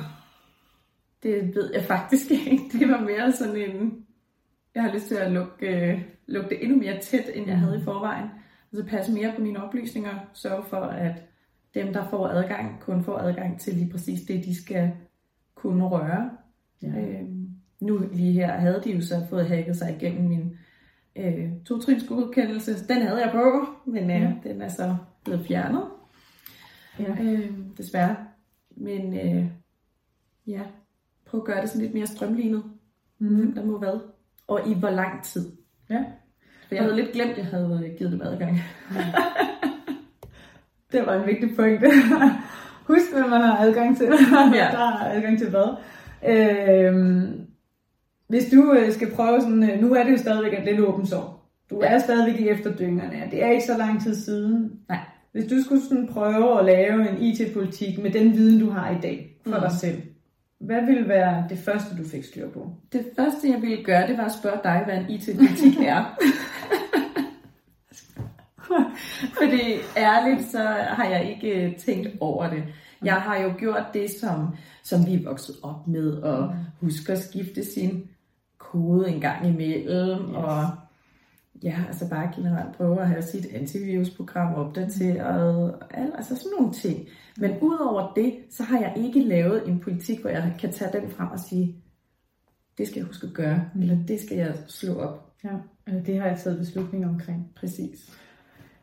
det 1.23 1.55
ved 1.55 1.73
jeg 1.73 1.83
faktisk 1.83 2.31
ikke. 2.31 2.63
Det 2.79 2.89
var 2.89 3.01
mere 3.01 3.31
sådan 3.31 3.55
en... 3.55 4.05
Jeg 4.75 4.83
har 4.83 4.93
lyst 4.93 5.07
til 5.07 5.15
at 5.15 5.31
lukke, 5.31 5.67
øh, 5.67 6.01
lukke 6.27 6.49
det 6.49 6.63
endnu 6.63 6.77
mere 6.77 6.99
tæt, 7.01 7.25
end 7.33 7.47
jeg 7.47 7.59
havde 7.59 7.77
i 7.79 7.83
forvejen. 7.83 8.29
Altså 8.73 8.89
passe 8.89 9.13
mere 9.13 9.33
på 9.35 9.41
mine 9.41 9.63
oplysninger. 9.63 10.19
Sørge 10.33 10.63
for, 10.63 10.81
at 10.81 11.23
dem, 11.73 11.93
der 11.93 12.09
får 12.09 12.27
adgang, 12.27 12.79
kun 12.79 13.03
får 13.03 13.17
adgang 13.17 13.59
til 13.59 13.73
lige 13.73 13.91
præcis 13.91 14.21
det, 14.21 14.45
de 14.45 14.63
skal 14.63 14.91
kunne 15.55 15.87
røre. 15.87 16.29
Ja. 16.81 16.87
Øhm, 16.87 17.49
nu 17.79 18.09
lige 18.13 18.31
her 18.31 18.57
havde 18.57 18.81
de 18.83 18.91
jo 18.91 19.01
så 19.01 19.25
fået 19.29 19.47
hacket 19.47 19.77
sig 19.77 19.95
igennem 19.95 20.29
min 20.29 20.57
øh, 21.15 21.51
to-trins 21.65 22.03
Den 22.87 23.01
havde 23.01 23.21
jeg 23.21 23.31
på, 23.31 23.65
men 23.85 24.03
øh, 24.03 24.21
ja. 24.21 24.33
den 24.43 24.61
er 24.61 24.67
så 24.67 24.95
blevet 25.23 25.45
fjernet. 25.47 25.83
Ja. 26.99 27.23
Øh, 27.23 27.51
desværre. 27.77 28.15
Men 28.69 29.19
øh, 29.19 29.45
ja, 30.47 30.61
prøv 31.25 31.39
at 31.39 31.45
gøre 31.45 31.61
det 31.61 31.69
sådan 31.69 31.81
lidt 31.81 31.93
mere 31.93 32.07
strømlignet. 32.07 32.63
Mm. 33.19 33.53
Der 33.53 33.65
må 33.65 33.77
hvad. 33.77 33.99
Og 34.47 34.67
i 34.67 34.73
hvor 34.73 34.89
lang 34.89 35.23
tid. 35.23 35.51
Ja. 35.89 36.03
For 36.67 36.75
jeg 36.75 36.83
havde 36.83 36.95
lidt 36.95 37.11
glemt, 37.11 37.31
at 37.31 37.37
jeg 37.37 37.45
havde 37.45 37.95
givet 37.97 38.11
dem 38.11 38.21
adgang. 38.21 38.61
det 40.91 41.05
var 41.05 41.13
en 41.13 41.27
vigtig 41.27 41.55
pointe. 41.55 41.87
Husk, 42.87 43.13
hvad 43.13 43.29
man 43.29 43.41
har 43.41 43.57
adgang 43.57 43.97
til. 43.97 44.05
Ja. 44.05 44.67
Der 44.77 44.85
har 44.85 45.09
adgang 45.09 45.39
til 45.39 45.49
hvad. 45.49 45.77
Øhm, 46.27 47.41
hvis 48.27 48.49
du 48.51 48.73
øh, 48.73 48.91
skal 48.91 49.11
prøve 49.11 49.41
sådan, 49.41 49.71
øh, 49.71 49.81
nu 49.81 49.93
er 49.93 50.03
det 50.03 50.11
jo 50.11 50.17
stadigvæk 50.17 50.59
en 50.59 50.65
lidt 50.65 50.79
åben 50.79 51.05
sår. 51.05 51.51
Du 51.69 51.79
ja. 51.83 51.87
er 51.87 51.99
stadigvæk 51.99 52.39
i 52.39 52.49
efterdyngerne. 52.49 53.23
Det 53.31 53.43
er 53.43 53.51
ikke 53.51 53.65
så 53.65 53.77
lang 53.77 54.03
tid 54.03 54.15
siden. 54.15 54.71
Nej. 54.89 54.99
Hvis 55.31 55.45
du 55.45 55.63
skulle 55.63 55.81
sådan 55.81 56.07
prøve 56.07 56.59
at 56.59 56.65
lave 56.65 57.09
en 57.09 57.21
IT-politik 57.21 57.97
med 57.97 58.11
den 58.11 58.33
viden, 58.33 58.59
du 58.59 58.69
har 58.69 58.91
i 58.91 59.01
dag 59.01 59.37
for 59.43 59.55
mm. 59.55 59.61
dig 59.61 59.71
selv, 59.71 60.01
hvad 60.59 60.85
ville 60.85 61.07
være 61.07 61.45
det 61.49 61.57
første, 61.57 61.97
du 61.97 62.03
fik 62.03 62.23
styr 62.23 62.49
på? 62.49 62.71
Det 62.91 63.05
første, 63.15 63.49
jeg 63.49 63.61
ville 63.61 63.83
gøre, 63.83 64.07
det 64.07 64.17
var 64.17 64.25
at 64.25 64.31
spørge 64.31 64.59
dig, 64.63 64.81
hvad 64.85 64.97
en 64.97 65.09
IT-politik 65.09 65.79
er. 65.79 66.05
Fordi 69.39 69.61
ærligt, 69.97 70.51
så 70.51 70.63
har 70.67 71.05
jeg 71.05 71.29
ikke 71.29 71.65
øh, 71.65 71.77
tænkt 71.77 72.07
over 72.19 72.49
det. 72.49 72.63
Jeg 73.03 73.15
har 73.15 73.37
jo 73.37 73.53
gjort 73.57 73.85
det, 73.93 74.09
som, 74.21 74.55
som 74.83 75.07
vi 75.07 75.13
er 75.13 75.23
vokset 75.23 75.55
op 75.63 75.87
med, 75.87 76.11
og 76.11 76.47
mm. 76.47 76.53
huske 76.81 77.11
at 77.11 77.19
skifte 77.19 77.63
sin 77.73 78.09
kode 78.57 79.09
en 79.09 79.21
gang 79.21 79.47
imellem, 79.47 80.19
yes. 80.19 80.35
og 80.35 80.67
ja, 81.63 81.83
altså 81.87 82.09
bare 82.09 82.31
generelt 82.35 82.75
prøve 82.75 83.01
at 83.01 83.07
have 83.07 83.21
sit 83.21 83.45
antivirusprogram 83.53 84.53
opdateret, 84.53 85.27
og 85.71 85.97
al, 85.97 86.11
altså 86.15 86.35
sådan 86.35 86.51
nogle 86.59 86.73
ting. 86.73 87.07
Men 87.37 87.51
udover 87.61 88.13
det, 88.13 88.35
så 88.49 88.63
har 88.63 88.79
jeg 88.79 88.93
ikke 88.97 89.19
lavet 89.19 89.67
en 89.67 89.79
politik, 89.79 90.21
hvor 90.21 90.29
jeg 90.29 90.55
kan 90.59 90.71
tage 90.71 91.01
den 91.01 91.09
frem 91.09 91.27
og 91.27 91.39
sige, 91.39 91.75
det 92.77 92.87
skal 92.87 92.99
jeg 92.99 93.07
huske 93.07 93.27
at 93.27 93.33
gøre, 93.33 93.61
mm. 93.75 93.81
eller 93.81 93.97
det 94.07 94.19
skal 94.19 94.37
jeg 94.37 94.55
slå 94.67 94.93
op. 94.93 95.33
Ja, 95.43 95.49
eller 95.87 96.03
det 96.03 96.19
har 96.19 96.27
jeg 96.27 96.39
taget 96.39 96.59
beslutning 96.59 97.05
omkring. 97.05 97.51
Præcis. 97.55 98.17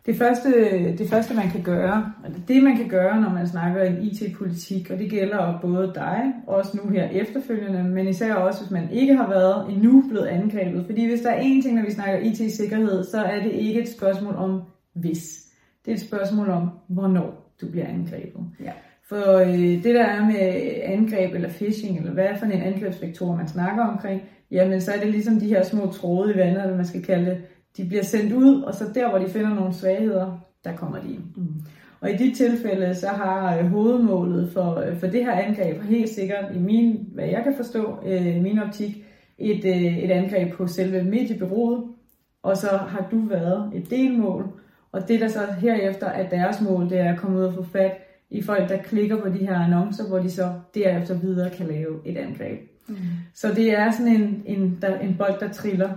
Det 0.06 0.16
første, 0.16 0.50
det 0.98 1.10
første, 1.10 1.34
man 1.34 1.50
kan 1.50 1.62
gøre, 1.62 2.12
eller 2.24 2.38
det 2.48 2.62
man 2.62 2.76
kan 2.76 2.88
gøre, 2.88 3.20
når 3.20 3.30
man 3.30 3.48
snakker 3.48 3.82
en 3.82 4.02
IT-politik, 4.02 4.90
og 4.90 4.98
det 4.98 5.10
gælder 5.10 5.58
både 5.62 5.92
dig, 5.94 6.32
også 6.46 6.80
nu 6.84 6.90
her 6.90 7.08
efterfølgende, 7.08 7.84
men 7.84 8.08
især 8.08 8.34
også, 8.34 8.60
hvis 8.60 8.70
man 8.70 8.90
ikke 8.90 9.16
har 9.16 9.28
været 9.28 9.72
endnu 9.72 10.04
blevet 10.08 10.26
angrebet. 10.26 10.86
Fordi 10.86 11.08
hvis 11.08 11.20
der 11.20 11.30
er 11.30 11.42
én 11.42 11.62
ting, 11.62 11.74
når 11.74 11.84
vi 11.84 11.90
snakker 11.90 12.18
IT-sikkerhed, 12.18 13.04
så 13.04 13.22
er 13.22 13.42
det 13.42 13.52
ikke 13.52 13.82
et 13.82 13.88
spørgsmål 13.88 14.34
om 14.34 14.62
hvis. 14.94 15.48
Det 15.84 15.90
er 15.90 15.94
et 15.94 16.00
spørgsmål 16.00 16.50
om, 16.50 16.70
hvornår 16.88 17.54
du 17.60 17.66
bliver 17.70 17.86
angrebet. 17.86 18.42
Ja. 18.64 18.72
For 19.08 19.38
øh, 19.38 19.58
det 19.58 19.94
der 19.94 20.04
er 20.04 20.24
med 20.24 20.72
angreb 20.82 21.34
eller 21.34 21.48
phishing, 21.48 21.98
eller 21.98 22.12
hvad 22.12 22.28
for 22.38 22.46
en 22.46 22.52
angrebsvektor 22.52 23.36
man 23.36 23.48
snakker 23.48 23.84
omkring, 23.84 24.22
jamen 24.50 24.80
så 24.80 24.92
er 24.92 25.00
det 25.00 25.08
ligesom 25.08 25.40
de 25.40 25.48
her 25.48 25.62
små 25.62 25.86
tråde 25.86 26.34
i 26.34 26.38
vandet, 26.38 26.62
eller 26.62 26.76
man 26.76 26.86
skal 26.86 27.04
kalde 27.04 27.26
det, 27.26 27.38
de 27.76 27.84
bliver 27.84 28.02
sendt 28.02 28.32
ud, 28.32 28.62
og 28.62 28.74
så 28.74 28.84
der, 28.94 29.10
hvor 29.10 29.18
de 29.18 29.28
finder 29.28 29.54
nogle 29.54 29.74
svagheder, 29.74 30.38
der 30.64 30.76
kommer 30.76 31.00
de 31.00 31.08
ind. 31.08 31.22
Mm. 31.36 31.62
Og 32.00 32.10
i 32.10 32.16
de 32.16 32.34
tilfælde, 32.34 32.94
så 32.94 33.08
har 33.08 33.58
øh, 33.58 33.66
hovedmålet 33.66 34.50
for, 34.52 34.76
øh, 34.76 34.96
for 34.96 35.06
det 35.06 35.24
her 35.24 35.32
angreb 35.32 35.82
helt 35.82 36.08
sikkert, 36.08 36.44
i 36.54 36.58
min, 36.58 37.08
hvad 37.14 37.24
jeg 37.24 37.42
kan 37.44 37.54
forstå, 37.56 37.98
øh, 38.06 38.36
i 38.36 38.40
min 38.40 38.58
optik, 38.58 39.04
et, 39.38 39.64
øh, 39.64 39.98
et 39.98 40.10
angreb 40.10 40.52
på 40.52 40.66
selve 40.66 41.04
mediebyrået, 41.04 41.84
og 42.42 42.56
så 42.56 42.66
har 42.66 43.08
du 43.10 43.20
været 43.20 43.70
et 43.74 43.90
delmål, 43.90 44.44
og 44.92 45.08
det 45.08 45.20
der 45.20 45.28
så 45.28 45.40
herefter 45.58 46.06
er 46.06 46.28
deres 46.28 46.60
mål, 46.60 46.90
det 46.90 46.98
er 46.98 47.12
at 47.12 47.18
komme 47.18 47.38
ud 47.38 47.44
og 47.44 47.54
få 47.54 47.62
fat 47.62 47.92
i 48.30 48.42
folk, 48.42 48.68
der 48.68 48.82
klikker 48.82 49.20
på 49.20 49.28
de 49.28 49.46
her 49.46 49.58
annoncer, 49.58 50.08
hvor 50.08 50.18
de 50.18 50.30
så 50.30 50.52
derefter 50.74 51.18
videre 51.18 51.50
kan 51.50 51.66
lave 51.66 52.00
et 52.04 52.16
angreb. 52.16 52.60
Mm. 52.88 52.96
Så 53.34 53.48
det 53.54 53.78
er 53.78 53.90
sådan 53.90 54.12
en, 54.12 54.42
en, 54.46 54.78
der, 54.82 54.98
en 54.98 55.14
bold, 55.18 55.40
der 55.40 55.52
triller. 55.52 55.90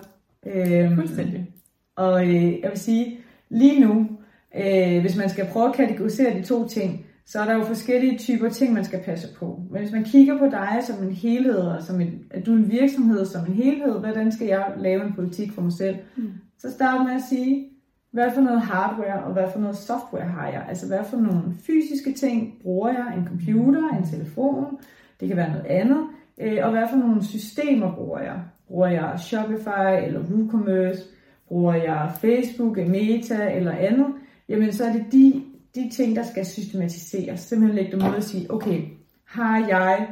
Øhm, 0.45 0.95
Fuldstændig. 0.95 1.54
Og 1.95 2.27
øh, 2.27 2.59
jeg 2.61 2.69
vil 2.69 2.79
sige, 2.79 3.19
lige 3.49 3.79
nu, 3.79 4.07
øh, 4.55 5.01
hvis 5.01 5.17
man 5.17 5.29
skal 5.29 5.47
prøve 5.51 5.69
at 5.69 5.75
kategorisere 5.75 6.37
de 6.37 6.43
to 6.43 6.67
ting, 6.67 7.05
så 7.25 7.39
er 7.39 7.45
der 7.45 7.53
jo 7.53 7.63
forskellige 7.63 8.17
typer 8.17 8.49
ting, 8.49 8.73
man 8.73 8.85
skal 8.85 9.03
passe 9.03 9.27
på. 9.39 9.61
Men 9.71 9.81
hvis 9.81 9.91
man 9.91 10.03
kigger 10.03 10.37
på 10.37 10.45
dig 10.45 10.79
som 10.83 11.03
en 11.03 11.11
helhed, 11.11 11.57
og 11.57 11.83
som 11.83 12.01
en, 12.01 12.21
at 12.31 12.45
du 12.45 12.51
er 12.51 12.57
en 12.57 12.71
virksomhed 12.71 13.25
som 13.25 13.45
en 13.45 13.53
helhed, 13.53 13.99
hvordan 13.99 14.31
skal 14.31 14.47
jeg 14.47 14.73
lave 14.77 15.05
en 15.05 15.13
politik 15.13 15.51
for 15.51 15.61
mig 15.61 15.73
selv? 15.73 15.95
Mm. 16.15 16.31
Så 16.57 16.71
start 16.71 17.05
med 17.05 17.15
at 17.15 17.21
sige, 17.29 17.67
hvad 18.11 18.31
for 18.31 18.41
noget 18.41 18.61
hardware 18.61 19.23
og 19.23 19.33
hvad 19.33 19.43
for 19.53 19.59
noget 19.59 19.77
software 19.77 20.25
har 20.25 20.47
jeg? 20.47 20.65
Altså 20.69 20.87
hvad 20.87 21.03
for 21.09 21.17
nogle 21.17 21.43
fysiske 21.67 22.13
ting 22.13 22.53
bruger 22.61 22.89
jeg? 22.89 23.13
En 23.17 23.27
computer, 23.27 23.89
en 23.89 24.05
telefon, 24.05 24.77
det 25.19 25.27
kan 25.27 25.37
være 25.37 25.49
noget 25.49 25.65
andet. 25.65 26.07
Øh, 26.41 26.57
og 26.63 26.71
hvad 26.71 26.87
for 26.89 26.97
nogle 26.97 27.23
systemer 27.23 27.95
bruger 27.95 28.19
jeg? 28.19 28.39
Bruger 28.67 28.87
jeg 28.87 29.19
Shopify 29.19 30.05
eller 30.05 30.19
WooCommerce? 30.19 31.01
Bruger 31.47 31.73
jeg 31.73 32.11
Facebook, 32.21 32.77
Meta 32.77 33.55
eller 33.55 33.71
andet? 33.71 34.07
Jamen 34.49 34.73
så 34.73 34.85
er 34.85 34.91
det 34.91 35.05
de, 35.11 35.43
de 35.75 35.89
ting, 35.89 36.15
der 36.15 36.23
skal 36.23 36.45
systematiseres. 36.45 37.39
Simpelthen 37.39 37.75
lægge 37.75 37.91
dem 37.91 38.09
ud 38.09 38.15
og 38.15 38.23
sige, 38.23 38.51
okay, 38.51 38.81
har 39.25 39.67
jeg 39.67 40.07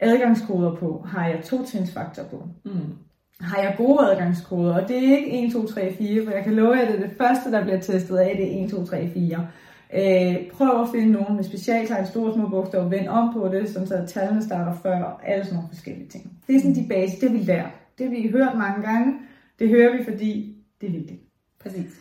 adgangskoder 0.00 0.74
på? 0.74 1.06
Har 1.08 1.26
jeg 1.26 1.44
to-trinsfaktor 1.44 2.22
på? 2.22 2.48
Mm 2.64 2.96
har 3.40 3.62
jeg 3.62 3.74
gode 3.76 4.10
adgangskoder, 4.10 4.74
og 4.74 4.88
det 4.88 4.96
er 4.96 5.16
ikke 5.16 5.46
1, 5.46 5.52
2, 5.52 5.66
3, 5.66 5.94
4, 5.94 6.24
for 6.24 6.32
jeg 6.32 6.44
kan 6.44 6.54
love 6.54 6.72
jer, 6.72 6.82
at 6.82 6.88
det 6.88 6.96
er 6.96 7.08
det 7.08 7.16
første, 7.18 7.52
der 7.52 7.62
bliver 7.62 7.80
testet 7.80 8.16
af, 8.16 8.36
det 8.36 8.60
er 8.60 8.64
1, 8.64 8.70
2, 8.70 8.84
3, 8.86 9.10
4. 9.14 9.46
Øh, 9.94 10.50
prøv 10.52 10.82
at 10.82 10.88
finde 10.94 11.12
nogen 11.12 11.36
med 11.36 11.44
specialtegn, 11.44 12.06
store 12.06 12.34
små 12.34 12.48
bogstaver, 12.48 12.88
vend 12.88 13.08
om 13.08 13.32
på 13.32 13.48
det, 13.48 13.68
som 13.68 13.86
så 13.86 13.94
at 13.94 14.08
tallene 14.08 14.42
starter 14.42 14.74
før, 14.82 15.02
og 15.02 15.28
alle 15.28 15.44
sådan 15.44 15.56
nogle 15.56 15.68
forskellige 15.68 16.08
ting. 16.08 16.32
Det 16.46 16.56
er 16.56 16.60
sådan 16.60 16.74
de 16.74 16.86
basis, 16.88 17.18
det 17.18 17.32
vi 17.32 17.38
lært. 17.38 17.70
Det 17.98 18.06
har 18.06 18.16
vi 18.16 18.30
hørt 18.32 18.58
mange 18.58 18.82
gange, 18.88 19.14
det 19.58 19.68
hører 19.68 19.96
vi, 19.96 20.04
fordi 20.04 20.56
det 20.80 20.88
er 20.88 20.92
vigtigt. 20.92 21.20
Præcis. 21.60 22.00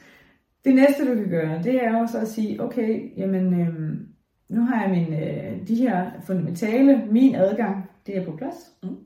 Det 0.65 0.75
næste, 0.75 1.11
du 1.11 1.15
kan 1.15 1.29
gøre, 1.29 1.63
det 1.63 1.83
er 1.83 2.01
også 2.01 2.19
at 2.19 2.27
sige, 2.27 2.63
okay, 2.63 3.17
jamen, 3.17 3.61
øh, 3.61 3.99
nu 4.49 4.61
har 4.61 4.81
jeg 4.81 4.91
min, 4.91 5.13
øh, 5.13 5.67
de 5.67 5.75
her 5.75 6.11
fundamentale, 6.25 7.05
min 7.11 7.35
adgang, 7.35 7.89
det 8.07 8.17
er 8.17 8.25
på 8.25 8.37
plads. 8.37 8.55
Mm. 8.83 8.97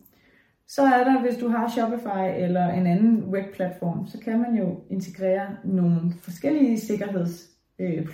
Så 0.68 0.82
er 0.82 1.04
der, 1.04 1.22
hvis 1.22 1.38
du 1.38 1.48
har 1.48 1.70
Shopify 1.70 2.44
eller 2.44 2.68
en 2.68 2.88
anden 2.88 3.24
webplatform, 3.24 4.08
så 4.08 4.20
kan 4.20 4.40
man 4.40 4.56
jo 4.56 4.80
integrere 4.90 5.48
nogle 5.64 6.00
forskellige 6.22 6.80
sikkerheds 6.80 7.50
øh, 7.80 8.08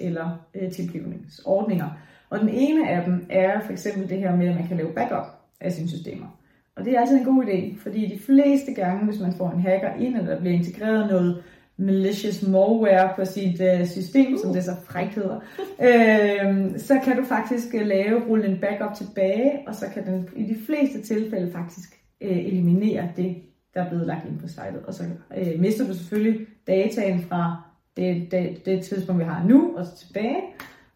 eller 0.00 0.48
øh, 0.54 0.72
tilgivningsordninger. 0.72 1.88
Og 2.30 2.40
den 2.40 2.48
ene 2.48 2.88
af 2.88 3.04
dem 3.04 3.26
er 3.30 3.60
for 3.60 3.72
eksempel 3.72 4.08
det 4.08 4.18
her 4.18 4.36
med, 4.36 4.48
at 4.48 4.54
man 4.54 4.68
kan 4.68 4.76
lave 4.76 4.94
backup 4.94 5.26
af 5.60 5.72
sine 5.72 5.88
systemer. 5.88 6.37
Og 6.78 6.84
det 6.84 6.92
er 6.92 7.00
altid 7.00 7.16
en 7.16 7.24
god 7.24 7.44
idé, 7.44 7.82
fordi 7.82 8.06
de 8.06 8.18
fleste 8.18 8.72
gange, 8.72 9.04
hvis 9.04 9.20
man 9.20 9.32
får 9.32 9.50
en 9.50 9.60
hacker 9.60 9.94
ind, 9.94 10.16
eller 10.16 10.34
der 10.34 10.40
bliver 10.40 10.54
integreret 10.54 11.10
noget 11.10 11.42
malicious 11.76 12.42
malware 12.46 13.12
på 13.16 13.24
sit 13.24 13.60
øh, 13.60 13.86
system, 13.86 14.34
uh. 14.34 14.40
som 14.40 14.52
det 14.52 14.64
så 14.64 14.76
frækt 14.84 15.14
hedder, 15.14 15.40
øh, 15.82 16.78
så 16.78 17.00
kan 17.04 17.16
du 17.16 17.24
faktisk 17.24 17.74
øh, 17.74 17.86
lave, 17.86 18.22
rulle 18.28 18.46
en 18.46 18.58
backup 18.60 18.94
tilbage, 18.96 19.52
og 19.66 19.74
så 19.74 19.86
kan 19.94 20.06
den 20.06 20.28
i 20.36 20.42
de 20.42 20.56
fleste 20.66 21.02
tilfælde 21.02 21.52
faktisk 21.52 22.00
øh, 22.20 22.38
eliminere 22.38 23.08
det, 23.16 23.36
der 23.74 23.84
er 23.84 23.88
blevet 23.88 24.06
lagt 24.06 24.28
ind 24.28 24.38
på 24.38 24.48
sitet. 24.48 24.82
Og 24.86 24.94
så 24.94 25.04
øh, 25.36 25.60
mister 25.60 25.86
du 25.86 25.94
selvfølgelig 25.94 26.46
dataen 26.66 27.20
fra 27.20 27.62
det, 27.96 28.28
det, 28.30 28.66
det 28.66 28.84
tidspunkt, 28.84 29.20
vi 29.20 29.24
har 29.24 29.44
nu, 29.44 29.76
og 29.76 29.86
så 29.86 29.96
tilbage. 29.96 30.42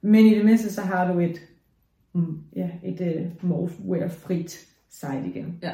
Men 0.03 0.27
i 0.27 0.35
det 0.35 0.45
mindste, 0.45 0.73
så 0.73 0.81
har 0.81 1.13
du 1.13 1.21
et, 1.21 1.43
mm, 2.15 2.39
ja, 2.57 2.71
et 2.83 3.01
uh, 3.01 3.51
malware-frit 3.51 4.72
site 4.93 5.23
igen. 5.27 5.59
Ja. 5.63 5.73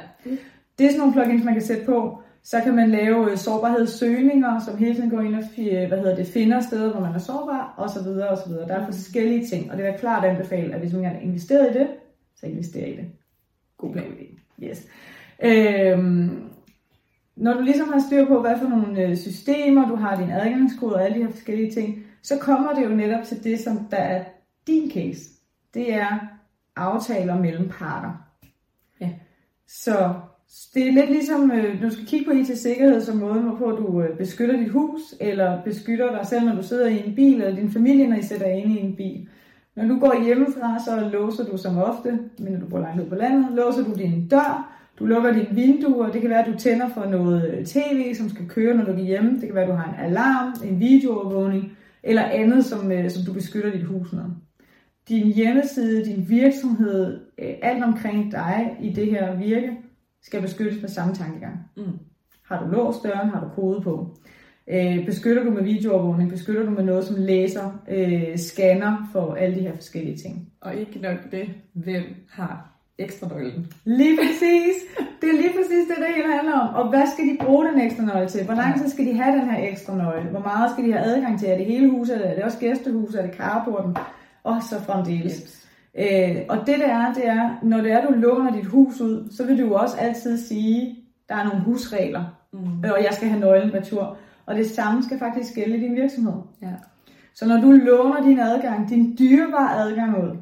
Det 0.78 0.86
er 0.86 0.90
sådan 0.90 0.98
nogle 0.98 1.12
plugins, 1.12 1.44
man 1.44 1.54
kan 1.54 1.62
sætte 1.62 1.86
på. 1.86 2.22
Så 2.42 2.60
kan 2.60 2.74
man 2.74 2.90
lave 2.90 3.30
øh, 3.30 3.36
sårbarhedssøgninger, 3.36 4.60
som 4.60 4.78
hele 4.78 4.94
tiden 4.94 5.10
går 5.10 5.20
ind 5.20 5.34
og 5.34 5.42
hvad 5.88 5.98
hedder 5.98 6.16
det, 6.16 6.26
finder 6.26 6.60
steder, 6.60 6.90
hvor 6.90 7.00
man 7.00 7.14
er 7.14 7.18
sårbar, 7.18 7.74
og 7.76 7.90
så 7.90 8.02
videre, 8.02 8.28
og 8.28 8.38
så 8.38 8.48
videre. 8.48 8.68
Der 8.68 8.74
er 8.74 8.84
forskellige 8.84 9.46
ting, 9.46 9.70
og 9.70 9.78
det 9.78 9.86
er 9.86 9.96
klart 9.96 10.24
anbefale, 10.24 10.74
at 10.74 10.80
hvis 10.80 10.92
man 10.92 11.02
gerne 11.02 11.22
investerer 11.22 11.70
i 11.70 11.78
det, 11.78 11.88
så 12.36 12.46
investerer 12.46 12.86
i 12.86 12.96
det. 12.96 13.06
God 13.76 13.92
plan. 13.92 14.04
Yes. 14.62 14.86
Øhm, 15.42 16.48
når 17.36 17.52
du 17.52 17.60
ligesom 17.60 17.88
har 17.88 18.02
styr 18.08 18.26
på, 18.26 18.40
hvad 18.40 18.58
for 18.58 18.68
nogle 18.68 19.02
øh, 19.02 19.16
systemer, 19.16 19.88
du 19.88 19.94
har 19.94 20.16
din 20.16 20.30
adgangskode 20.30 20.94
og 20.94 21.04
alle 21.04 21.18
de 21.18 21.24
her 21.24 21.30
forskellige 21.30 21.72
ting, 21.72 21.98
så 22.22 22.38
kommer 22.40 22.74
det 22.74 22.84
jo 22.84 22.88
netop 22.88 23.24
til 23.24 23.44
det, 23.44 23.60
som 23.60 23.78
der 23.90 23.96
er 23.96 24.24
din 24.66 24.90
case. 24.90 25.22
Det 25.74 25.94
er 25.94 26.18
aftaler 26.76 27.38
mellem 27.40 27.68
parter. 27.68 28.27
Så 29.68 30.14
det 30.74 30.88
er 30.88 30.92
lidt 30.92 31.10
ligesom, 31.10 31.50
øh, 31.50 31.82
du 31.82 31.90
skal 31.90 32.06
kigge 32.06 32.24
på 32.24 32.30
IT-sikkerhed 32.30 33.00
som 33.00 33.16
måden, 33.16 33.42
hvorpå 33.42 33.70
du 33.70 34.02
øh, 34.02 34.16
beskytter 34.16 34.56
dit 34.56 34.70
hus, 34.70 35.00
eller 35.20 35.62
beskytter 35.62 36.16
dig 36.18 36.26
selv, 36.26 36.44
når 36.44 36.54
du 36.54 36.62
sidder 36.62 36.86
i 36.86 37.06
en 37.06 37.14
bil, 37.14 37.34
eller 37.42 37.60
din 37.60 37.72
familie, 37.72 38.06
når 38.06 38.16
I 38.16 38.22
sætter 38.22 38.46
ind 38.46 38.72
i 38.72 38.80
en 38.80 38.96
bil. 38.96 39.28
Når 39.76 39.84
du 39.84 39.98
går 39.98 40.24
hjemmefra, 40.24 40.78
så 40.78 41.10
låser 41.12 41.44
du 41.44 41.56
som 41.56 41.78
ofte, 41.78 42.18
men 42.38 42.52
når 42.52 42.60
du 42.60 42.66
bor 42.66 42.78
langt 42.78 43.02
ud 43.02 43.08
på 43.08 43.14
landet, 43.14 43.52
låser 43.52 43.84
du 43.84 43.94
din 43.94 44.28
dør, 44.28 44.78
du 44.98 45.06
lukker 45.06 45.32
dine 45.32 45.54
vinduer, 45.54 46.10
det 46.10 46.20
kan 46.20 46.30
være, 46.30 46.46
at 46.46 46.52
du 46.52 46.58
tænder 46.58 46.88
for 46.88 47.04
noget 47.04 47.54
øh, 47.54 47.66
tv, 47.66 48.14
som 48.14 48.28
skal 48.28 48.48
køre, 48.48 48.74
når 48.76 48.84
du 48.84 48.92
er 48.92 49.04
hjemme. 49.04 49.30
Det 49.30 49.40
kan 49.40 49.54
være, 49.54 49.64
at 49.64 49.70
du 49.70 49.74
har 49.74 49.88
en 49.88 50.10
alarm, 50.10 50.54
en 50.64 50.80
videoovervågning, 50.80 51.72
eller 52.02 52.22
andet, 52.22 52.64
som, 52.64 52.92
øh, 52.92 53.10
som 53.10 53.22
du 53.26 53.32
beskytter 53.32 53.70
dit 53.70 53.84
hus 53.84 54.12
med. 54.12 54.24
Din 55.08 55.26
hjemmeside, 55.26 56.04
din 56.04 56.28
virksomhed, 56.28 57.20
alt 57.62 57.84
omkring 57.84 58.32
dig 58.32 58.76
i 58.80 58.92
det 58.92 59.06
her 59.06 59.36
virke, 59.36 59.70
skal 60.22 60.40
beskyttes 60.42 60.80
med 60.80 60.88
samme 60.88 61.14
tankegang. 61.14 61.58
Mm. 61.76 61.98
Har 62.48 62.64
du 62.64 62.70
låst 62.70 63.02
døren, 63.02 63.28
har 63.28 63.40
du 63.40 63.48
kode 63.48 63.80
på. 63.80 64.16
Øh, 64.70 65.06
beskytter 65.06 65.44
du 65.44 65.50
med 65.50 65.62
videoovervågning, 65.62 66.30
beskytter 66.30 66.62
du 66.62 66.70
med 66.70 66.84
noget, 66.84 67.04
som 67.04 67.16
læser, 67.18 67.82
øh, 67.88 68.36
scanner 68.38 69.08
for 69.12 69.34
alle 69.34 69.54
de 69.54 69.60
her 69.60 69.74
forskellige 69.74 70.16
ting. 70.16 70.52
Og 70.60 70.74
ikke 70.74 70.98
nok 70.98 71.18
det, 71.30 71.48
hvem 71.72 72.04
har 72.30 72.78
ekstra 72.98 73.28
nøglen. 73.28 73.66
Lige 73.84 74.16
præcis. 74.16 74.74
Det 75.20 75.28
er 75.28 75.36
lige 75.42 75.52
præcis 75.58 75.84
det, 75.88 75.96
det 75.98 76.14
hele 76.16 76.32
handler 76.36 76.52
om. 76.52 76.74
Og 76.74 76.88
hvad 76.90 77.06
skal 77.14 77.24
de 77.24 77.36
bruge 77.44 77.66
den 77.66 77.80
ekstra 77.80 78.04
nøgle 78.04 78.28
til? 78.28 78.44
Hvor 78.44 78.54
lang 78.54 78.80
tid 78.80 78.88
skal 78.88 79.06
de 79.06 79.14
have 79.14 79.38
den 79.38 79.50
her 79.50 79.68
ekstra 79.70 79.96
nøgle? 79.96 80.30
Hvor 80.30 80.40
meget 80.40 80.70
skal 80.70 80.84
de 80.84 80.92
have 80.92 81.04
adgang 81.04 81.38
til? 81.38 81.48
Er 81.48 81.56
det 81.56 81.66
hele 81.66 81.90
huset? 81.90 82.30
Er 82.30 82.34
det 82.34 82.44
også 82.44 82.58
gæstehuset? 82.58 83.20
Er 83.20 83.26
det 83.26 83.34
carporten? 83.34 83.96
Og 84.48 84.62
så 84.62 84.80
fremdeles. 84.80 85.32
Yes. 85.32 85.68
Øh, 85.98 86.36
og 86.48 86.58
det 86.66 86.78
der 86.78 86.88
er, 86.88 87.12
det 87.14 87.26
er, 87.26 87.58
når 87.62 87.80
det 87.80 87.92
er, 87.92 88.06
du 88.06 88.12
låner 88.12 88.52
dit 88.52 88.66
hus 88.66 89.00
ud, 89.00 89.28
så 89.30 89.46
vil 89.46 89.58
du 89.58 89.66
jo 89.66 89.74
også 89.74 89.96
altid 89.96 90.38
sige, 90.46 91.04
der 91.28 91.34
er 91.34 91.44
nogle 91.44 91.60
husregler, 91.60 92.24
mm. 92.52 92.80
og 92.84 93.04
jeg 93.04 93.12
skal 93.12 93.28
have 93.28 93.40
nøglen 93.40 93.74
retur. 93.74 94.16
Og 94.46 94.54
det 94.54 94.70
samme 94.70 95.02
skal 95.02 95.18
faktisk 95.18 95.54
gælde 95.54 95.76
i 95.76 95.80
din 95.80 95.94
virksomhed. 95.94 96.42
Ja. 96.62 96.72
Så 97.34 97.48
når 97.48 97.60
du 97.60 97.70
låner 97.70 98.22
din 98.22 98.38
adgang, 98.38 98.88
din 98.88 99.16
dyrebare 99.18 99.76
adgang 99.76 100.24
ud 100.24 100.36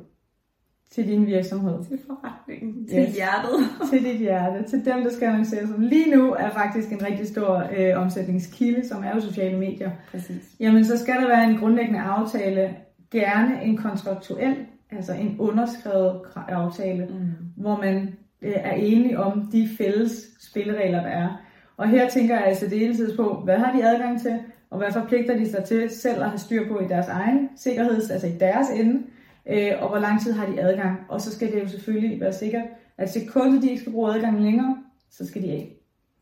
til 0.90 1.06
din 1.06 1.26
virksomhed. 1.26 1.84
Til 1.84 1.98
forretningen, 2.06 2.88
til 2.88 3.02
yes. 3.02 3.14
hjertet. 3.14 3.58
til 3.90 4.04
dit 4.04 4.18
hjerte, 4.18 4.70
til 4.70 4.84
dem, 4.84 5.02
der 5.02 5.10
skal 5.10 5.28
annoncere, 5.28 5.66
som 5.66 5.80
lige 5.80 6.16
nu 6.16 6.32
er 6.32 6.50
faktisk 6.50 6.92
en 6.92 7.02
rigtig 7.02 7.28
stor 7.28 7.68
øh, 7.78 8.02
omsætningskilde, 8.02 8.88
som 8.88 9.04
er 9.04 9.14
jo 9.14 9.20
sociale 9.20 9.58
medier. 9.58 9.90
Præcis. 10.10 10.56
Jamen, 10.60 10.84
så 10.84 10.98
skal 10.98 11.14
der 11.14 11.26
være 11.26 11.50
en 11.50 11.58
grundlæggende 11.58 12.00
aftale, 12.00 12.76
gerne 13.10 13.64
en 13.64 13.76
kontraktuel, 13.76 14.56
altså 14.90 15.12
en 15.12 15.36
underskrevet 15.38 16.20
aftale, 16.34 17.06
mm. 17.06 17.32
hvor 17.56 17.76
man 17.76 18.16
øh, 18.42 18.54
er 18.56 18.72
enige 18.72 19.18
om 19.18 19.48
de 19.52 19.68
fælles 19.78 20.28
spilleregler, 20.40 21.00
der 21.00 21.08
er. 21.08 21.42
Og 21.76 21.88
her 21.88 22.08
tænker 22.08 22.34
jeg 22.34 22.44
altså 22.44 22.66
deltid 22.66 23.16
på, 23.16 23.40
hvad 23.44 23.58
har 23.58 23.72
de 23.76 23.84
adgang 23.84 24.22
til, 24.22 24.38
og 24.70 24.78
hvad 24.78 24.92
forpligter 24.92 25.36
de 25.36 25.50
sig 25.50 25.64
til 25.64 25.90
selv 25.90 26.22
at 26.22 26.28
have 26.28 26.38
styr 26.38 26.68
på 26.68 26.80
i 26.80 26.88
deres 26.88 27.08
egen 27.08 27.48
sikkerhed, 27.56 28.10
altså 28.10 28.26
i 28.26 28.38
deres 28.40 28.70
ende, 28.70 29.02
øh, 29.46 29.72
og 29.82 29.88
hvor 29.88 29.98
lang 29.98 30.22
tid 30.22 30.32
har 30.32 30.46
de 30.46 30.60
adgang. 30.60 31.00
Og 31.08 31.20
så 31.20 31.32
skal 31.32 31.52
det 31.52 31.62
jo 31.62 31.68
selvfølgelig 31.68 32.20
være 32.20 32.32
sikkert, 32.32 32.64
at 32.98 33.10
sekundet 33.10 33.62
de 33.62 33.68
ikke 33.68 33.80
skal 33.80 33.92
bruge 33.92 34.14
adgang 34.14 34.42
længere, 34.42 34.76
så 35.10 35.26
skal 35.26 35.42
de 35.42 35.52
af. 35.52 35.76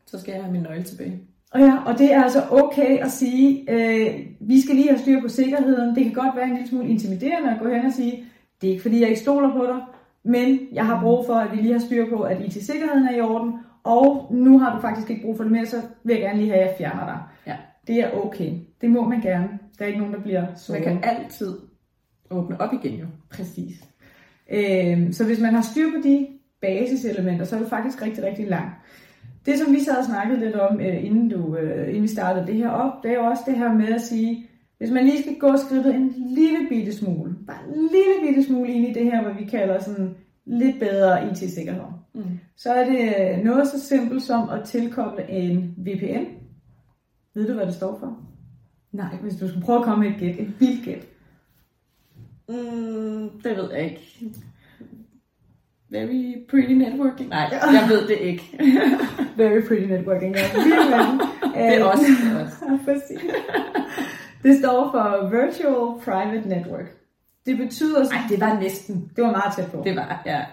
Så 0.05 0.19
skal 0.19 0.31
jeg 0.31 0.43
have 0.43 0.53
min 0.53 0.61
nøgle 0.61 0.83
tilbage. 0.83 1.21
Og 1.51 1.59
ja, 1.59 1.77
og 1.85 1.97
det 1.97 2.13
er 2.13 2.23
altså 2.23 2.43
okay 2.51 2.97
at 2.97 3.11
sige, 3.11 3.71
øh, 3.71 4.19
vi 4.39 4.61
skal 4.61 4.75
lige 4.75 4.89
have 4.89 4.99
styr 4.99 5.21
på 5.21 5.27
sikkerheden. 5.27 5.95
Det 5.95 6.03
kan 6.03 6.13
godt 6.13 6.35
være 6.35 6.45
en 6.45 6.53
lille 6.53 6.67
smule 6.67 6.89
intimiderende 6.89 7.51
at 7.51 7.59
gå 7.61 7.69
hen 7.69 7.85
og 7.85 7.93
sige, 7.93 8.25
det 8.61 8.67
er 8.67 8.71
ikke 8.71 8.81
fordi 8.81 8.99
jeg 8.99 9.09
ikke 9.09 9.21
stoler 9.21 9.53
på 9.53 9.65
dig, 9.65 9.79
men 10.23 10.59
jeg 10.73 10.85
har 10.85 11.01
brug 11.01 11.25
for, 11.25 11.33
at 11.33 11.51
vi 11.51 11.61
lige 11.61 11.73
har 11.73 11.79
styr 11.79 12.09
på, 12.09 12.21
at 12.21 12.45
IT-sikkerheden 12.45 13.07
er 13.07 13.15
i 13.15 13.21
orden, 13.21 13.53
og 13.83 14.27
nu 14.31 14.59
har 14.59 14.75
du 14.75 14.81
faktisk 14.81 15.09
ikke 15.09 15.21
brug 15.21 15.37
for 15.37 15.43
det 15.43 15.51
mere, 15.51 15.65
så 15.65 15.81
vil 16.03 16.13
jeg 16.13 16.21
gerne 16.21 16.39
lige 16.39 16.49
have, 16.49 16.61
at 16.61 16.67
jeg 16.67 16.75
fjerner 16.77 17.05
dig. 17.05 17.19
Ja. 17.47 17.57
Det 17.87 17.99
er 17.99 18.11
okay. 18.11 18.51
Det 18.81 18.89
må 18.89 19.09
man 19.09 19.21
gerne. 19.21 19.49
Der 19.79 19.85
er 19.85 19.87
ikke 19.87 19.99
nogen, 19.99 20.13
der 20.13 20.21
bliver 20.21 20.45
såret. 20.55 20.85
Man 20.85 21.01
kan 21.01 21.09
altid 21.09 21.57
åbne 22.29 22.61
op 22.61 22.73
igen 22.73 22.99
jo. 22.99 23.05
Præcis. 23.29 23.83
Øh, 24.51 25.13
så 25.13 25.25
hvis 25.25 25.39
man 25.39 25.53
har 25.53 25.61
styr 25.61 25.91
på 25.91 25.97
de 26.03 26.27
basiselementer, 26.61 27.45
så 27.45 27.55
er 27.55 27.59
det 27.59 27.69
faktisk 27.69 28.01
rigtig, 28.01 28.23
rigtig 28.23 28.47
langt. 28.47 28.75
Det, 29.45 29.59
som 29.59 29.73
vi 29.73 29.79
så 29.79 29.97
og 29.97 30.05
snakkede 30.05 30.39
lidt 30.39 30.55
om, 30.55 30.79
øh, 30.79 31.05
inden, 31.05 31.29
du, 31.29 31.57
øh, 31.57 31.87
inden 31.87 32.01
vi 32.01 32.07
startede 32.07 32.47
det 32.47 32.55
her 32.55 32.69
op, 32.69 33.03
det 33.03 33.11
er 33.11 33.15
jo 33.15 33.25
også 33.25 33.43
det 33.45 33.57
her 33.57 33.73
med 33.73 33.87
at 33.87 34.01
sige, 34.01 34.47
hvis 34.77 34.91
man 34.91 35.05
lige 35.05 35.21
skal 35.21 35.39
gå 35.39 35.57
skridtet 35.57 35.95
en 35.95 36.13
lille 36.17 36.59
bitte 36.69 36.93
smule, 36.93 37.35
bare 37.47 37.67
en 37.67 37.73
lille 37.73 38.27
bitte 38.27 38.43
smule 38.43 38.73
ind 38.73 38.87
i 38.87 38.93
det 38.93 39.03
her, 39.03 39.23
hvad 39.23 39.33
vi 39.33 39.45
kalder 39.45 39.79
sådan 39.79 40.15
lidt 40.45 40.79
bedre 40.79 41.31
IT-sikkerhed, 41.31 41.83
mm. 42.13 42.23
så 42.57 42.73
er 42.73 42.89
det 42.89 43.13
øh, 43.19 43.43
noget 43.43 43.67
så 43.67 43.79
simpelt 43.79 44.23
som 44.23 44.49
at 44.49 44.63
tilkoble 44.63 45.29
en 45.29 45.75
VPN. 45.77 46.25
Ved 47.33 47.47
du, 47.47 47.53
hvad 47.53 47.65
det 47.65 47.73
står 47.73 47.97
for? 47.99 48.17
Nej. 48.91 49.15
Hvis 49.21 49.35
du 49.35 49.47
skulle 49.47 49.65
prøve 49.65 49.79
at 49.79 49.85
komme 49.85 50.05
med 50.05 50.15
et 50.15 50.19
gæt, 50.19 50.39
et 50.39 50.59
vildt 50.59 50.85
gæt. 50.85 51.07
Mm, 52.49 53.29
det 53.43 53.57
ved 53.57 53.71
jeg 53.71 53.83
ikke. 53.83 54.31
Very 55.89 56.45
pretty 56.49 56.73
networking? 56.73 57.29
Nej, 57.29 57.49
jeg 57.51 57.85
ved 57.89 58.07
det 58.07 58.17
ikke. 58.17 58.43
Very 59.37 59.61
pretty 59.67 59.85
networking, 59.85 60.35
ja. 60.35 60.41
det 61.55 61.77
er 61.77 61.83
også. 61.83 62.05
Det, 62.87 64.51
det 64.51 64.59
står 64.59 64.91
for 64.91 65.29
Virtual 65.29 66.01
Private 66.03 66.49
Network. 66.49 66.85
Det 67.45 67.57
betyder... 67.57 68.03
Nej, 68.03 68.21
det 68.29 68.41
var 68.41 68.59
næsten. 68.59 69.11
Det 69.15 69.23
var 69.23 69.31
meget 69.31 69.55
tæt 69.55 69.71
på. 69.71 69.81
Det 69.83 69.95
var, 69.95 70.21
ja. 70.25 70.45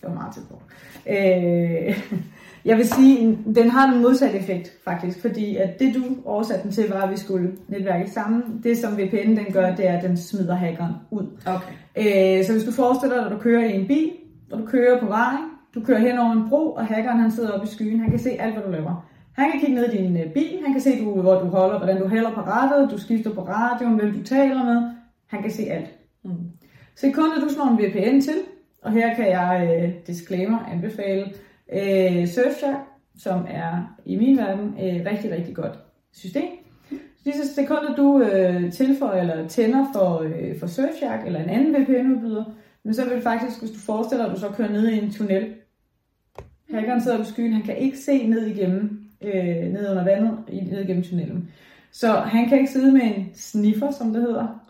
Det 0.00 0.08
var 0.08 0.14
meget 0.14 0.34
tæt 0.34 0.42
på. 0.48 0.62
Øh, 1.06 2.18
jeg 2.64 2.76
vil 2.76 2.88
sige, 2.88 3.38
den 3.54 3.70
har 3.70 3.92
en 3.92 4.02
modsat 4.02 4.34
effekt 4.34 4.72
faktisk, 4.84 5.20
fordi 5.20 5.56
at 5.56 5.78
det 5.78 5.94
du 5.94 6.02
oversatte 6.24 6.62
den 6.62 6.72
til, 6.72 6.88
var, 6.90 7.02
at 7.02 7.10
vi 7.10 7.16
skulle 7.16 7.52
netværke 7.68 8.10
sammen. 8.10 8.60
Det 8.62 8.78
som 8.78 8.98
VPN 8.98 9.36
den 9.36 9.52
gør, 9.52 9.74
det 9.74 9.88
er, 9.88 9.98
at 9.98 10.04
den 10.04 10.16
smider 10.16 10.54
hackeren 10.54 10.94
ud. 11.10 11.26
Okay. 11.46 12.38
Øh, 12.38 12.44
så 12.44 12.52
hvis 12.52 12.64
du 12.64 12.72
forestiller 12.72 13.16
dig, 13.16 13.26
at 13.26 13.32
du 13.32 13.38
kører 13.38 13.64
i 13.64 13.72
en 13.72 13.86
bil, 13.86 14.10
og 14.52 14.58
du 14.58 14.66
kører 14.66 15.00
på 15.00 15.06
vejen, 15.06 15.44
du 15.74 15.80
kører 15.84 15.98
hen 15.98 16.18
over 16.18 16.32
en 16.32 16.48
bro, 16.48 16.72
og 16.72 16.86
hackeren 16.86 17.20
han 17.20 17.30
sidder 17.30 17.50
oppe 17.50 17.66
i 17.66 17.70
skyen, 17.70 18.00
han 18.00 18.10
kan 18.10 18.18
se 18.18 18.30
alt, 18.30 18.54
hvad 18.54 18.62
du 18.62 18.70
laver. 18.70 19.08
Han 19.32 19.50
kan 19.50 19.60
kigge 19.60 19.74
ned 19.74 19.92
i 19.92 19.96
din 19.96 20.16
øh, 20.16 20.32
bil, 20.32 20.58
han 20.64 20.72
kan 20.72 20.82
se, 20.82 21.04
du, 21.04 21.20
hvor 21.20 21.40
du 21.40 21.46
holder, 21.46 21.78
hvordan 21.78 22.02
du 22.02 22.08
hælder 22.08 22.34
på 22.34 22.40
rattet, 22.40 22.90
du 22.90 22.98
skifter 22.98 23.34
på 23.34 23.40
radioen, 23.40 24.00
hvem 24.00 24.12
du 24.12 24.22
taler 24.22 24.64
med. 24.64 24.90
Han 25.26 25.42
kan 25.42 25.50
se 25.50 25.62
alt. 25.62 25.88
Mm. 26.24 26.30
Så 26.96 27.10
kun 27.14 27.30
du 27.40 27.48
slår 27.48 27.64
en 27.64 27.78
VPN 27.78 28.20
til, 28.20 28.38
og 28.82 28.92
her 28.92 29.14
kan 29.14 29.26
jeg 29.26 29.82
øh, 29.82 30.06
disclaimer 30.06 30.58
anbefale 30.72 31.24
øh, 31.72 32.26
Surfshark, 32.26 32.76
som 33.18 33.46
er 33.48 33.96
i 34.06 34.16
min 34.16 34.36
verden 34.36 34.66
øh, 34.66 35.12
rigtig, 35.12 35.30
rigtig 35.30 35.54
godt 35.54 35.78
system. 36.12 36.48
Lige 37.24 37.36
så 37.36 37.54
sekunder 37.54 37.94
du 37.96 38.22
øh, 38.22 38.72
tilføjer 38.72 39.20
eller 39.20 39.48
tænder 39.48 39.86
for, 39.94 40.18
øh, 40.18 40.58
for 40.60 40.66
Surfshark 40.66 41.26
eller 41.26 41.40
en 41.40 41.50
anden 41.50 41.74
VPN-udbyder, 41.74 42.44
men 42.88 42.94
så 42.94 43.04
vil 43.04 43.14
det 43.14 43.22
faktisk, 43.22 43.60
hvis 43.60 43.70
du 43.70 43.78
forestiller 43.78 44.24
dig, 44.24 44.32
at 44.32 44.36
du 44.36 44.40
så 44.40 44.48
kører 44.56 44.72
ned 44.72 44.88
i 44.88 44.98
en 44.98 45.12
tunnel. 45.12 45.54
Hackeren 46.70 47.00
sidder 47.00 47.18
på 47.18 47.24
skyen, 47.24 47.52
han 47.52 47.62
kan 47.62 47.76
ikke 47.76 47.98
se 47.98 48.26
ned 48.26 48.46
igennem, 48.46 49.04
øh, 49.22 49.72
ned 49.72 49.90
under 49.90 50.04
vandet, 50.04 50.38
ned 50.70 50.84
igennem 50.84 51.02
tunnelen. 51.02 51.48
Så 51.92 52.12
han 52.12 52.48
kan 52.48 52.58
ikke 52.58 52.70
sidde 52.70 52.92
med 52.92 53.02
en 53.02 53.30
sniffer, 53.34 53.90
som 53.90 54.12
det 54.12 54.22
hedder, 54.22 54.64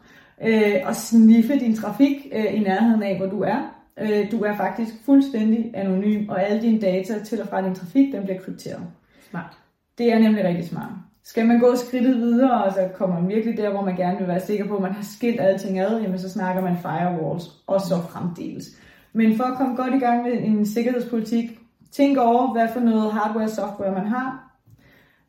øh, 0.44 0.74
og 0.84 0.96
sniffe 0.96 1.58
din 1.58 1.76
trafik 1.76 2.26
øh, 2.32 2.54
i 2.54 2.58
nærheden 2.58 3.02
af, 3.02 3.16
hvor 3.16 3.26
du 3.26 3.42
er. 3.42 3.74
Øh, 4.00 4.30
du 4.30 4.42
er 4.42 4.56
faktisk 4.56 4.92
fuldstændig 5.04 5.70
anonym, 5.74 6.28
og 6.28 6.42
alle 6.42 6.62
dine 6.62 6.80
data 6.80 7.24
til 7.24 7.42
og 7.42 7.48
fra 7.48 7.62
din 7.62 7.74
trafik, 7.74 8.12
den 8.12 8.24
bliver 8.24 8.40
krypteret. 8.40 8.82
Smart. 9.30 9.58
Det 9.98 10.12
er 10.12 10.18
nemlig 10.18 10.44
rigtig 10.44 10.68
smart. 10.68 10.92
Skal 11.28 11.46
man 11.46 11.60
gå 11.60 11.76
skridtet 11.76 12.16
videre, 12.16 12.64
og 12.64 12.72
så 12.72 12.88
kommer 12.94 13.20
man 13.20 13.28
virkelig 13.28 13.56
der, 13.56 13.70
hvor 13.70 13.82
man 13.84 13.96
gerne 13.96 14.18
vil 14.18 14.28
være 14.28 14.40
sikker 14.40 14.66
på, 14.66 14.76
at 14.76 14.82
man 14.82 14.92
har 14.92 15.02
skilt 15.02 15.40
alting 15.40 15.78
ad, 15.78 16.00
jamen 16.00 16.18
så 16.18 16.28
snakker 16.28 16.62
man 16.62 16.76
firewalls, 16.82 17.44
og 17.66 17.80
så 17.80 17.94
fremdeles. 17.96 18.66
Men 19.12 19.36
for 19.36 19.44
at 19.44 19.56
komme 19.58 19.76
godt 19.76 19.94
i 19.94 19.98
gang 19.98 20.22
med 20.22 20.32
en 20.32 20.66
sikkerhedspolitik, 20.66 21.44
tænk 21.92 22.18
over, 22.18 22.52
hvad 22.52 22.68
for 22.72 22.80
noget 22.80 23.12
hardware 23.12 23.44
og 23.44 23.50
software 23.50 23.92
man 23.92 24.06
har. 24.06 24.54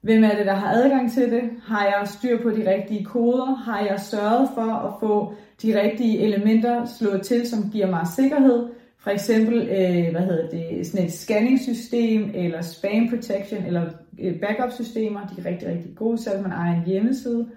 Hvem 0.02 0.24
er 0.24 0.36
det, 0.36 0.46
der 0.46 0.54
har 0.54 0.74
adgang 0.74 1.12
til 1.12 1.32
det? 1.32 1.42
Har 1.68 1.86
jeg 1.86 2.08
styr 2.08 2.42
på 2.44 2.50
de 2.50 2.76
rigtige 2.76 3.06
koder? 3.06 3.56
Har 3.56 3.80
jeg 3.80 4.00
sørget 4.00 4.50
for 4.56 4.74
at 4.74 4.94
få 5.00 5.34
de 5.62 5.82
rigtige 5.82 6.20
elementer 6.20 6.86
slået 6.86 7.22
til, 7.22 7.50
som 7.50 7.70
giver 7.72 7.88
mig 7.88 8.08
sikkerhed? 8.08 8.68
For 9.00 9.10
eksempel, 9.10 9.58
øh, 9.58 10.12
hvad 10.12 10.22
hedder 10.22 10.50
det, 10.50 10.88
sådan 10.88 11.06
et 11.06 11.14
scanningssystem, 11.14 12.32
eller 12.34 12.62
spam 12.62 13.10
protection, 13.10 13.64
eller 13.66 13.92
øh, 14.20 14.40
backup 14.40 14.72
systemer. 14.72 15.28
De 15.28 15.42
er 15.42 15.46
rigtig, 15.46 15.68
rigtig 15.68 15.96
gode, 15.96 16.18
selvom 16.18 16.44
man 16.44 16.52
ejer 16.52 16.82
en 16.82 16.88
hjemmeside. 16.88 17.50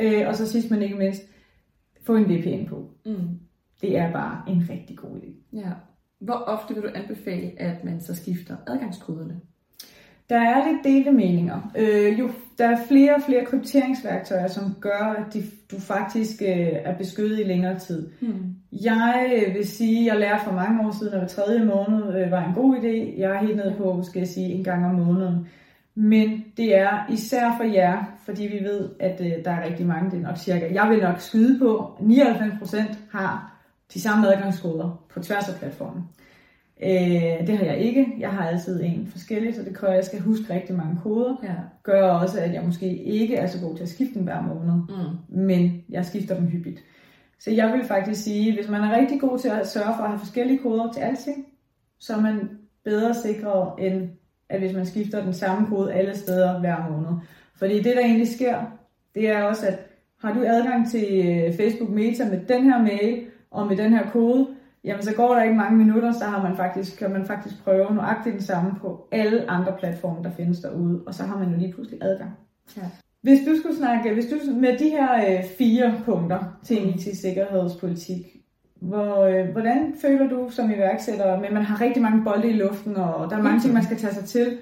Øh, 0.00 0.28
og 0.28 0.34
så 0.34 0.46
sidst 0.46 0.70
men 0.70 0.82
ikke 0.82 0.96
mindst, 0.96 1.22
få 2.02 2.16
en 2.16 2.24
VPN 2.24 2.66
på. 2.68 2.90
Mm. 3.06 3.40
Det 3.80 3.96
er 3.98 4.12
bare 4.12 4.42
en 4.48 4.66
rigtig 4.70 4.96
god 4.96 5.16
idé. 5.16 5.58
Ja. 5.58 5.70
Hvor 6.20 6.34
ofte 6.34 6.74
vil 6.74 6.82
du 6.82 6.88
anbefale, 6.94 7.52
at 7.56 7.84
man 7.84 8.00
så 8.00 8.14
skifter 8.14 8.56
adgangskoderne? 8.66 9.40
Der 10.28 10.38
er 10.38 10.72
lidt 10.72 10.84
delte 10.84 11.12
meninger. 11.12 11.72
Øh, 11.78 12.18
jo, 12.18 12.30
der 12.58 12.68
er 12.68 12.86
flere 12.88 13.14
og 13.14 13.22
flere 13.26 13.44
krypteringsværktøjer, 13.44 14.48
som 14.48 14.74
gør, 14.80 15.14
at 15.18 15.34
de, 15.34 15.42
du 15.70 15.80
faktisk 15.80 16.42
øh, 16.42 16.68
er 16.72 16.98
beskyttet 16.98 17.40
i 17.40 17.42
længere 17.42 17.78
tid. 17.78 18.08
Hmm. 18.20 18.54
Jeg 18.72 19.30
øh, 19.36 19.54
vil 19.54 19.68
sige, 19.68 20.00
at 20.00 20.06
jeg 20.06 20.20
lærte 20.20 20.44
for 20.44 20.52
mange 20.52 20.86
år 20.86 20.90
siden, 20.98 21.12
at 21.12 21.18
hver 21.18 21.28
tredje 21.28 21.64
måned 21.64 22.20
øh, 22.20 22.30
var 22.30 22.44
en 22.44 22.54
god 22.54 22.76
idé. 22.76 23.20
Jeg 23.20 23.30
er 23.30 23.38
helt 23.38 23.56
nede 23.56 23.74
på, 23.78 24.02
skal 24.02 24.18
jeg 24.18 24.28
sige, 24.28 24.48
en 24.48 24.64
gang 24.64 24.86
om 24.86 24.94
måneden. 24.94 25.48
Men 25.94 26.44
det 26.56 26.78
er 26.78 27.10
især 27.10 27.54
for 27.56 27.64
jer, 27.64 28.04
fordi 28.24 28.42
vi 28.42 28.64
ved, 28.64 28.88
at 29.00 29.20
øh, 29.20 29.44
der 29.44 29.50
er 29.50 29.66
rigtig 29.66 29.86
mange, 29.86 30.10
det 30.10 30.18
er 30.18 30.22
nok 30.22 30.36
cirka, 30.36 30.68
jeg 30.72 30.90
vil 30.90 31.02
nok 31.02 31.20
skyde 31.20 31.58
på, 31.58 31.96
99% 32.00 32.76
har 33.10 33.56
de 33.94 34.00
samme 34.00 34.34
adgangskoder 34.34 35.04
på 35.14 35.20
tværs 35.20 35.48
af 35.48 35.58
platformen. 35.58 36.02
Øh, 36.82 37.46
det 37.46 37.58
har 37.58 37.64
jeg 37.64 37.78
ikke. 37.78 38.14
Jeg 38.18 38.30
har 38.30 38.48
altid 38.48 38.82
en 38.82 39.06
forskellig, 39.06 39.54
så 39.54 39.62
det 39.62 39.74
kræver, 39.74 39.92
at 39.92 39.96
jeg 39.96 40.04
skal 40.04 40.20
huske 40.20 40.54
rigtig 40.54 40.76
mange 40.76 40.98
koder. 41.02 41.36
Ja. 41.42 41.54
Gør 41.82 42.10
også, 42.10 42.40
at 42.40 42.52
jeg 42.52 42.62
måske 42.64 42.96
ikke 42.96 43.36
er 43.36 43.46
så 43.46 43.60
god 43.60 43.76
til 43.76 43.82
at 43.82 43.88
skifte 43.88 44.14
dem 44.14 44.22
hver 44.22 44.42
måned, 44.42 44.74
mm. 44.74 45.36
men 45.44 45.84
jeg 45.88 46.06
skifter 46.06 46.36
dem 46.36 46.46
hyppigt. 46.46 46.80
Så 47.38 47.50
jeg 47.50 47.72
vil 47.72 47.84
faktisk 47.84 48.22
sige, 48.22 48.54
hvis 48.54 48.68
man 48.68 48.80
er 48.80 48.96
rigtig 48.98 49.20
god 49.20 49.38
til 49.38 49.48
at 49.48 49.68
sørge 49.68 49.94
for 49.96 50.02
at 50.02 50.08
have 50.08 50.18
forskellige 50.18 50.58
koder 50.58 50.92
til 50.92 51.00
alting, 51.00 51.46
så 51.98 52.14
er 52.14 52.20
man 52.20 52.50
bedre 52.84 53.14
sikret, 53.14 53.72
end 53.78 54.08
at 54.48 54.60
hvis 54.60 54.72
man 54.72 54.86
skifter 54.86 55.24
den 55.24 55.34
samme 55.34 55.66
kode 55.66 55.92
alle 55.92 56.16
steder 56.16 56.60
hver 56.60 56.90
måned. 56.90 57.20
Fordi 57.56 57.74
det, 57.76 57.96
der 57.96 58.00
egentlig 58.00 58.28
sker, 58.28 58.60
det 59.14 59.28
er 59.28 59.42
også, 59.42 59.66
at 59.66 59.78
har 60.22 60.32
du 60.32 60.44
adgang 60.46 60.90
til 60.90 61.06
øh, 61.26 61.56
Facebook 61.56 61.90
Meta 61.90 62.24
med 62.24 62.40
den 62.48 62.64
her 62.64 62.82
mail 62.82 63.26
og 63.50 63.66
med 63.66 63.76
den 63.76 63.92
her 63.92 64.10
kode, 64.10 64.46
jamen 64.86 65.02
så 65.02 65.14
går 65.14 65.34
der 65.34 65.42
ikke 65.42 65.56
mange 65.56 65.76
minutter, 65.76 66.12
så 66.12 66.24
har 66.24 66.42
man 66.42 66.56
faktisk, 66.56 66.98
kan 66.98 67.10
man 67.10 67.26
faktisk 67.26 67.64
prøve 67.64 67.94
nøjagtigt 67.94 68.32
den 68.32 68.42
samme 68.42 68.70
på 68.80 69.08
alle 69.12 69.50
andre 69.50 69.72
platforme, 69.78 70.24
der 70.24 70.30
findes 70.30 70.60
derude, 70.60 71.02
og 71.06 71.14
så 71.14 71.22
har 71.22 71.38
man 71.38 71.52
jo 71.52 71.58
lige 71.58 71.72
pludselig 71.72 72.02
adgang. 72.02 72.30
Ja. 72.76 72.82
Hvis 73.22 73.40
du 73.46 73.56
skulle 73.60 73.76
snakke, 73.76 74.14
hvis 74.14 74.26
du 74.26 74.36
med 74.54 74.78
de 74.78 74.88
her 74.88 75.38
øh, 75.38 75.44
fire 75.58 75.94
punkter 76.04 76.58
til 76.64 76.82
en 76.82 76.88
IT-sikkerhedspolitik, 76.88 78.36
hvor, 78.80 79.24
øh, 79.24 79.48
hvordan 79.48 79.94
føler 80.02 80.28
du 80.28 80.48
som 80.50 80.70
iværksætter, 80.70 81.40
men 81.40 81.54
man 81.54 81.62
har 81.62 81.80
rigtig 81.80 82.02
mange 82.02 82.24
bolde 82.24 82.50
i 82.50 82.52
luften, 82.52 82.96
og 82.96 83.30
der 83.30 83.36
er 83.36 83.42
mange 83.42 83.60
ting, 83.60 83.74
man 83.74 83.82
skal 83.84 83.96
tage 83.96 84.14
sig 84.14 84.24
til. 84.24 84.58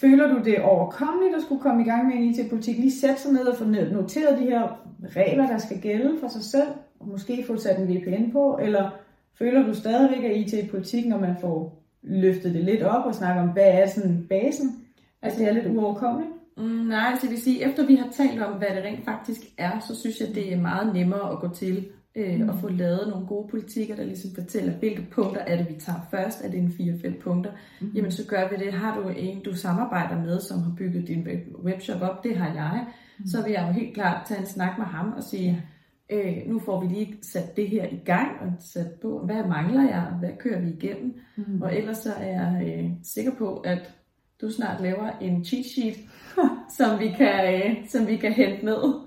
Føler 0.00 0.28
du 0.28 0.42
det 0.44 0.62
overkommeligt 0.62 1.36
at 1.36 1.42
skulle 1.42 1.60
komme 1.60 1.82
i 1.82 1.84
gang 1.84 2.06
med 2.06 2.16
en 2.16 2.22
IT-politik? 2.22 2.78
Lige 2.78 3.00
sætte 3.00 3.20
sig 3.20 3.32
ned 3.32 3.46
og 3.46 3.56
få 3.56 3.64
noteret 3.64 4.38
de 4.38 4.44
her 4.44 4.86
regler, 5.16 5.46
der 5.46 5.58
skal 5.58 5.80
gælde 5.80 6.12
for 6.20 6.28
sig 6.28 6.42
selv, 6.42 6.68
og 7.00 7.08
måske 7.08 7.44
få 7.46 7.56
sat 7.56 7.78
en 7.78 7.88
VPN 7.88 8.32
på, 8.32 8.58
eller 8.62 8.90
Føler 9.38 9.66
du 9.66 9.74
stadigvæk, 9.74 10.24
at 10.24 10.36
IT 10.36 10.52
i 10.52 10.68
politikken, 10.68 11.10
når 11.10 11.20
man 11.20 11.36
får 11.40 11.82
løftet 12.02 12.54
det 12.54 12.64
lidt 12.64 12.82
op 12.82 13.06
og 13.06 13.14
snakker 13.14 13.42
om, 13.42 13.48
hvad 13.48 13.68
er 13.72 13.86
sådan 13.86 14.26
basen? 14.28 14.84
Altså 15.22 15.40
det 15.40 15.48
er 15.48 15.52
lidt 15.52 15.66
uoverkommeligt? 15.66 16.30
Mm, 16.56 16.64
nej, 16.64 17.14
så 17.14 17.20
det 17.22 17.30
vil 17.30 17.42
sige, 17.42 17.64
efter 17.64 17.86
vi 17.86 17.94
har 17.94 18.08
talt 18.12 18.42
om, 18.42 18.58
hvad 18.58 18.68
det 18.68 18.84
rent 18.84 19.04
faktisk 19.04 19.40
er, 19.58 19.78
så 19.78 20.00
synes 20.00 20.20
jeg, 20.20 20.34
det 20.34 20.52
er 20.52 20.60
meget 20.60 20.94
nemmere 20.94 21.32
at 21.32 21.38
gå 21.38 21.48
til 21.54 21.86
øh, 22.16 22.40
mm. 22.40 22.48
og 22.48 22.58
få 22.58 22.68
lavet 22.68 23.08
nogle 23.08 23.26
gode 23.26 23.48
politikker, 23.50 23.96
der 23.96 24.04
ligesom 24.04 24.30
fortæller, 24.34 24.72
hvilke 24.72 25.06
punkter 25.10 25.40
er 25.40 25.56
det, 25.56 25.68
vi 25.68 25.74
tager 25.80 26.08
først. 26.10 26.44
Er 26.44 26.50
det 26.50 26.58
en 26.58 26.74
4-5 27.04 27.20
punkter? 27.22 27.50
Mm. 27.80 27.90
Jamen, 27.94 28.10
så 28.10 28.26
gør 28.26 28.48
vi 28.48 28.64
det. 28.64 28.72
Har 28.72 29.00
du 29.00 29.08
en, 29.08 29.42
du 29.42 29.56
samarbejder 29.56 30.22
med, 30.22 30.40
som 30.40 30.62
har 30.62 30.72
bygget 30.78 31.08
din 31.08 31.28
webshop 31.64 32.02
op, 32.02 32.24
det 32.24 32.36
har 32.36 32.54
jeg, 32.54 32.86
mm. 33.18 33.26
så 33.26 33.42
vil 33.42 33.52
jeg 33.52 33.66
jo 33.68 33.72
helt 33.72 33.94
klart 33.94 34.26
tage 34.26 34.40
en 34.40 34.46
snak 34.46 34.78
med 34.78 34.86
ham 34.86 35.12
og 35.16 35.22
sige, 35.22 35.62
øh, 36.10 36.36
nu 36.46 36.58
får 36.58 36.80
vi 36.80 36.86
lige 36.94 37.18
sat 37.22 37.56
det 37.56 37.68
her 37.68 37.86
i 37.86 38.00
gang, 38.04 38.40
og 38.40 38.52
sat 38.60 38.90
på, 39.02 39.18
hvad 39.24 39.44
mangler 39.48 39.82
jeg, 39.82 40.08
og 40.12 40.18
hvad 40.18 40.30
kører 40.38 40.60
vi 40.60 40.70
igennem? 40.70 41.14
Mm. 41.36 41.62
Og 41.62 41.76
ellers 41.76 41.98
så 41.98 42.12
er 42.12 42.26
jeg 42.26 42.78
øh, 42.78 42.90
sikker 43.02 43.34
på, 43.38 43.56
at 43.56 43.94
du 44.40 44.50
snart 44.50 44.82
laver 44.82 45.10
en 45.20 45.44
cheat 45.44 45.66
sheet, 45.66 45.96
som 46.78 47.00
vi 47.00 47.08
kan, 47.08 47.54
øh, 47.54 47.88
som 47.88 48.06
vi 48.06 48.16
kan 48.16 48.32
hente 48.32 48.64
med. 48.64 49.06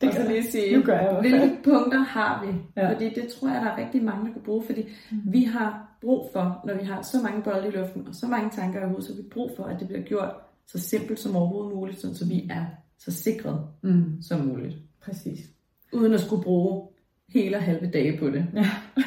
Det 0.00 0.12
kan 0.12 0.26
lige 0.28 0.50
sige, 0.50 0.76
nu 0.76 0.82
gør 0.82 0.98
jeg 0.98 1.20
hvilke 1.20 1.58
punkter 1.64 1.98
har 1.98 2.46
vi? 2.46 2.80
Ja. 2.80 2.92
Fordi 2.92 3.04
det 3.04 3.28
tror 3.28 3.48
jeg, 3.48 3.60
der 3.60 3.70
er 3.70 3.84
rigtig 3.84 4.04
mange, 4.04 4.26
der 4.26 4.32
kan 4.32 4.42
bruge, 4.42 4.64
fordi 4.66 4.82
mm. 5.10 5.32
vi 5.32 5.44
har 5.44 5.96
brug 6.00 6.30
for, 6.32 6.62
når 6.66 6.74
vi 6.74 6.84
har 6.84 7.02
så 7.02 7.22
mange 7.22 7.42
bolde 7.42 7.68
i 7.68 7.70
luften, 7.70 8.06
og 8.08 8.14
så 8.14 8.26
mange 8.26 8.50
tanker 8.50 8.80
i 8.80 8.88
hovedet, 8.88 9.04
så 9.04 9.14
vi 9.16 9.22
brug 9.30 9.50
for, 9.56 9.64
at 9.64 9.80
det 9.80 9.88
bliver 9.88 10.02
gjort 10.02 10.34
så 10.66 10.78
simpelt 10.78 11.18
som 11.18 11.36
overhovedet 11.36 11.74
muligt, 11.74 12.00
så 12.00 12.26
vi 12.28 12.48
er 12.50 12.64
så 12.98 13.12
sikret 13.12 13.60
mm. 13.82 14.22
som 14.22 14.40
muligt. 14.40 14.76
Præcis. 15.00 15.55
Uden 15.92 16.14
at 16.14 16.20
skulle 16.20 16.42
bruge 16.42 16.88
hele 17.34 17.56
og 17.56 17.62
halve 17.62 17.90
dage 17.90 18.18
på 18.18 18.30
det. 18.30 18.46
Ja. 18.54 18.66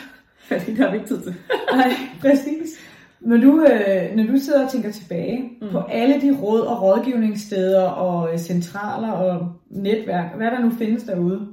Fordi 0.49 0.75
der 0.75 0.87
er 0.87 0.93
ikke 0.93 1.07
tid 1.07 1.21
til. 1.21 1.35
Nej, 1.73 1.91
præcis. 2.21 2.79
Når 3.19 3.37
du, 3.37 3.61
øh, 3.61 4.15
når 4.15 4.23
du 4.23 4.37
sidder 4.37 4.65
og 4.65 4.71
tænker 4.71 4.91
tilbage 4.91 5.49
mm. 5.61 5.69
på 5.71 5.77
alle 5.79 6.21
de 6.21 6.37
råd 6.41 6.61
og 6.61 6.81
rådgivningssteder 6.81 7.83
og 7.83 8.33
øh, 8.33 8.39
centraler 8.39 9.11
og 9.11 9.53
netværk, 9.69 10.35
hvad 10.35 10.51
der 10.51 10.59
nu 10.59 10.71
findes 10.71 11.03
derude, 11.03 11.47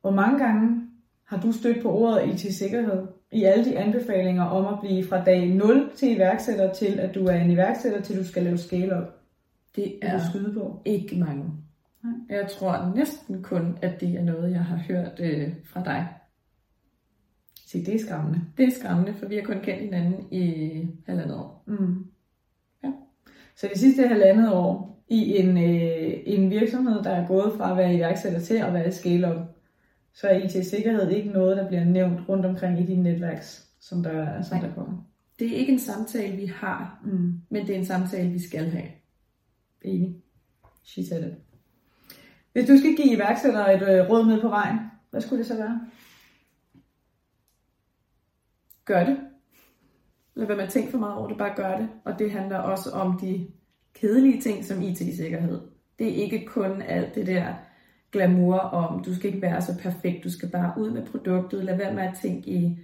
hvor 0.00 0.10
mange 0.10 0.38
gange 0.38 0.82
har 1.24 1.40
du 1.40 1.52
stødt 1.52 1.82
på 1.82 1.90
ordet 1.90 2.28
IT-sikkerhed 2.28 3.06
i 3.32 3.44
alle 3.44 3.64
de 3.64 3.78
anbefalinger 3.78 4.44
om 4.44 4.74
at 4.74 4.80
blive 4.80 5.04
fra 5.04 5.24
dag 5.24 5.48
0 5.48 5.90
til 5.96 6.16
iværksætter 6.16 6.72
til, 6.72 7.00
at 7.00 7.14
du 7.14 7.26
er 7.26 7.34
en 7.34 7.50
iværksætter, 7.50 8.00
til 8.00 8.18
du 8.18 8.24
skal 8.24 8.42
lave 8.42 8.58
scale 8.58 8.96
op? 8.96 9.20
Det 9.76 9.94
er 10.02 10.20
skyde 10.30 10.52
på. 10.54 10.82
ikke 10.84 11.16
mange. 11.16 11.44
Jeg 12.28 12.48
tror 12.50 12.94
næsten 12.96 13.42
kun, 13.42 13.78
at 13.82 14.00
det 14.00 14.14
er 14.14 14.22
noget, 14.22 14.50
jeg 14.50 14.64
har 14.64 14.76
hørt 14.76 15.20
øh, 15.20 15.54
fra 15.64 15.84
dig. 15.84 16.08
Se, 17.66 17.84
det 17.84 17.94
er 17.94 17.98
skræmmende. 17.98 18.40
Det 18.56 18.66
er 18.66 18.70
skræmmende, 18.70 19.14
for 19.14 19.26
vi 19.26 19.34
har 19.34 19.42
kun 19.42 19.60
kendt 19.60 19.82
hinanden 19.82 20.32
i 20.32 20.86
halvandet 21.06 21.36
år. 21.36 21.64
Mm. 21.66 22.06
Ja. 22.84 22.92
Så 23.56 23.68
det 23.72 23.78
sidste 23.78 24.08
halvandet 24.08 24.52
år 24.52 25.02
i 25.08 25.36
en, 25.36 25.58
øh, 25.58 26.12
en 26.26 26.50
virksomhed, 26.50 27.02
der 27.02 27.10
er 27.10 27.26
gået 27.26 27.52
fra 27.56 27.70
at 27.70 27.76
være 27.76 27.94
iværksætter 27.94 28.40
til 28.40 28.54
at 28.54 28.74
være 28.74 28.92
scale-up, 28.92 29.36
så 30.14 30.28
er 30.28 30.44
IT-sikkerhed 30.44 31.10
ikke 31.10 31.30
noget, 31.30 31.56
der 31.56 31.68
bliver 31.68 31.84
nævnt 31.84 32.28
rundt 32.28 32.46
omkring 32.46 32.80
i 32.80 32.86
dine 32.86 33.02
netværks, 33.02 33.68
som 33.80 34.02
der, 34.02 34.42
som 34.42 34.60
der 34.60 34.74
kommer. 34.74 35.02
Det 35.38 35.52
er 35.52 35.56
ikke 35.56 35.72
en 35.72 35.78
samtale, 35.78 36.36
vi 36.36 36.46
har, 36.46 37.00
mm. 37.04 37.40
men 37.50 37.66
det 37.66 37.74
er 37.74 37.78
en 37.78 37.84
samtale, 37.84 38.30
vi 38.30 38.38
skal 38.38 38.70
have. 38.70 38.88
Enig. 39.82 40.16
She 40.84 41.06
said 41.06 41.24
it. 41.24 41.45
Hvis 42.56 42.68
du 42.68 42.78
skal 42.78 42.96
give 42.96 43.14
iværksættere 43.16 43.74
et 43.74 43.82
øh, 43.82 44.10
råd 44.10 44.26
med 44.26 44.40
på 44.40 44.48
vejen, 44.48 44.78
hvad 45.10 45.20
skulle 45.20 45.38
det 45.38 45.46
så 45.46 45.56
være? 45.56 45.80
gør 48.84 49.04
det. 49.04 49.16
Lad 50.34 50.46
være 50.46 50.56
med 50.56 50.64
at 50.64 50.70
tænke 50.70 50.90
for 50.90 50.98
meget 50.98 51.14
over 51.14 51.28
det, 51.28 51.38
bare 51.38 51.54
gør 51.56 51.76
det. 51.76 51.88
Og 52.04 52.18
det 52.18 52.30
handler 52.30 52.58
også 52.58 52.90
om 52.90 53.18
de 53.18 53.46
kedelige 53.94 54.40
ting 54.40 54.64
som 54.64 54.82
IT-sikkerhed. 54.82 55.60
Det 55.98 56.08
er 56.08 56.22
ikke 56.22 56.46
kun 56.46 56.82
alt 56.82 57.14
det 57.14 57.26
der 57.26 57.54
glamour 58.12 58.58
om, 58.58 59.04
du 59.04 59.14
skal 59.14 59.26
ikke 59.26 59.42
være 59.42 59.62
så 59.62 59.78
perfekt, 59.78 60.24
du 60.24 60.30
skal 60.30 60.48
bare 60.48 60.74
ud 60.78 60.90
med 60.90 61.06
produktet. 61.06 61.64
Lad 61.64 61.76
være 61.76 61.94
med 61.94 62.02
at 62.02 62.18
tænke 62.22 62.50
i, 62.50 62.78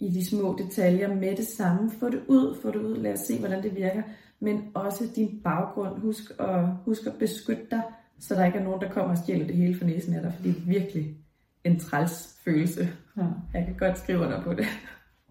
i 0.00 0.08
de 0.08 0.26
små 0.26 0.56
detaljer 0.58 1.14
med 1.14 1.36
det 1.36 1.46
samme. 1.46 1.90
Få 1.90 2.08
det 2.08 2.22
ud, 2.28 2.56
få 2.62 2.70
det 2.70 2.80
ud, 2.80 2.96
lad 2.96 3.12
os 3.12 3.20
se, 3.20 3.38
hvordan 3.38 3.62
det 3.62 3.76
virker. 3.76 4.02
Men 4.40 4.70
også 4.74 5.04
din 5.16 5.40
baggrund. 5.44 6.00
Husk 6.00 6.30
at, 6.38 6.66
husk 6.84 7.06
at 7.06 7.14
beskytte 7.18 7.66
dig, 7.70 7.82
så 8.20 8.34
der 8.34 8.44
ikke 8.44 8.58
er 8.58 8.64
nogen, 8.64 8.80
der 8.80 8.90
kommer 8.90 9.10
og 9.10 9.18
stjæler 9.18 9.46
det 9.46 9.56
hele 9.56 9.78
for 9.78 9.84
næsen 9.84 10.14
af 10.14 10.22
dig, 10.22 10.32
for 10.36 10.42
det 10.42 10.50
er 10.50 10.60
virkelig 10.66 11.16
en 11.64 11.78
træls 11.78 12.38
følelse. 12.44 12.88
Ja. 13.16 13.22
Jeg 13.54 13.64
kan 13.64 13.74
godt 13.78 13.98
skrive 13.98 14.18
under 14.18 14.42
på 14.42 14.54
det. 14.54 14.66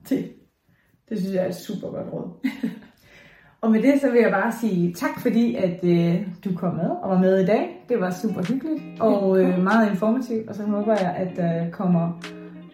Det, 0.09 0.31
det 1.09 1.19
synes 1.19 1.35
jeg 1.35 1.43
er 1.43 1.49
et 1.49 1.55
super 1.55 1.87
godt 1.87 2.13
råd. 2.13 2.47
og 3.61 3.71
med 3.71 3.81
det 3.81 4.01
så 4.01 4.11
vil 4.11 4.21
jeg 4.21 4.31
bare 4.31 4.51
sige 4.61 4.93
tak, 4.93 5.19
fordi 5.19 5.55
at 5.55 5.83
øh, 5.83 6.27
du 6.45 6.55
kom 6.55 6.75
med 6.75 6.89
og 6.89 7.09
var 7.09 7.19
med 7.19 7.43
i 7.43 7.45
dag. 7.45 7.85
Det 7.89 7.99
var 7.99 8.11
super 8.11 8.43
hyggeligt 8.43 8.81
og 8.99 9.39
øh, 9.39 9.63
meget 9.63 9.89
informativt, 9.89 10.49
og 10.49 10.55
så 10.55 10.63
håber 10.63 10.91
jeg, 10.91 11.15
at 11.15 11.35
der 11.35 11.71
kommer 11.71 12.21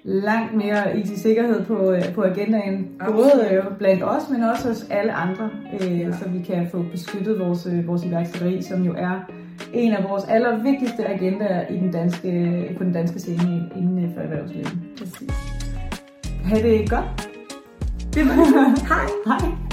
langt 0.03 0.53
mere 0.53 0.99
IT-sikkerhed 0.99 1.65
på, 1.65 1.91
øh, 1.91 2.13
på 2.13 2.23
agendaen, 2.23 2.87
Absolut. 2.99 3.15
både 3.15 3.49
øh, 3.51 3.77
blandt 3.77 4.03
os, 4.03 4.29
men 4.31 4.43
også 4.43 4.67
hos 4.67 4.87
alle 4.89 5.13
andre, 5.13 5.49
øh, 5.73 5.99
ja. 5.99 6.11
så 6.11 6.29
vi 6.29 6.41
kan 6.41 6.67
få 6.71 6.85
beskyttet 6.91 7.39
vores, 7.39 7.65
øh, 7.65 7.87
vores 7.87 8.03
iværksætteri, 8.03 8.61
som 8.61 8.83
jo 8.83 8.93
er 8.97 9.31
en 9.73 9.93
af 9.93 10.03
vores 10.09 10.23
allervigtigste 10.23 11.05
agendaer 11.05 11.67
i 11.67 11.77
den 11.77 11.91
danske, 11.91 12.75
på 12.77 12.83
den 12.83 12.93
danske 12.93 13.19
scene 13.19 13.69
inden 13.75 14.13
for 14.13 14.21
erhvervslivet. 14.21 14.73
Præcis. 14.97 15.31
Ha' 16.45 16.61
det 16.61 16.89
godt. 16.89 17.29
Det 18.13 18.25
var 18.25 18.33
det. 18.33 18.87
Hej. 18.87 19.05
Hej. 19.25 19.66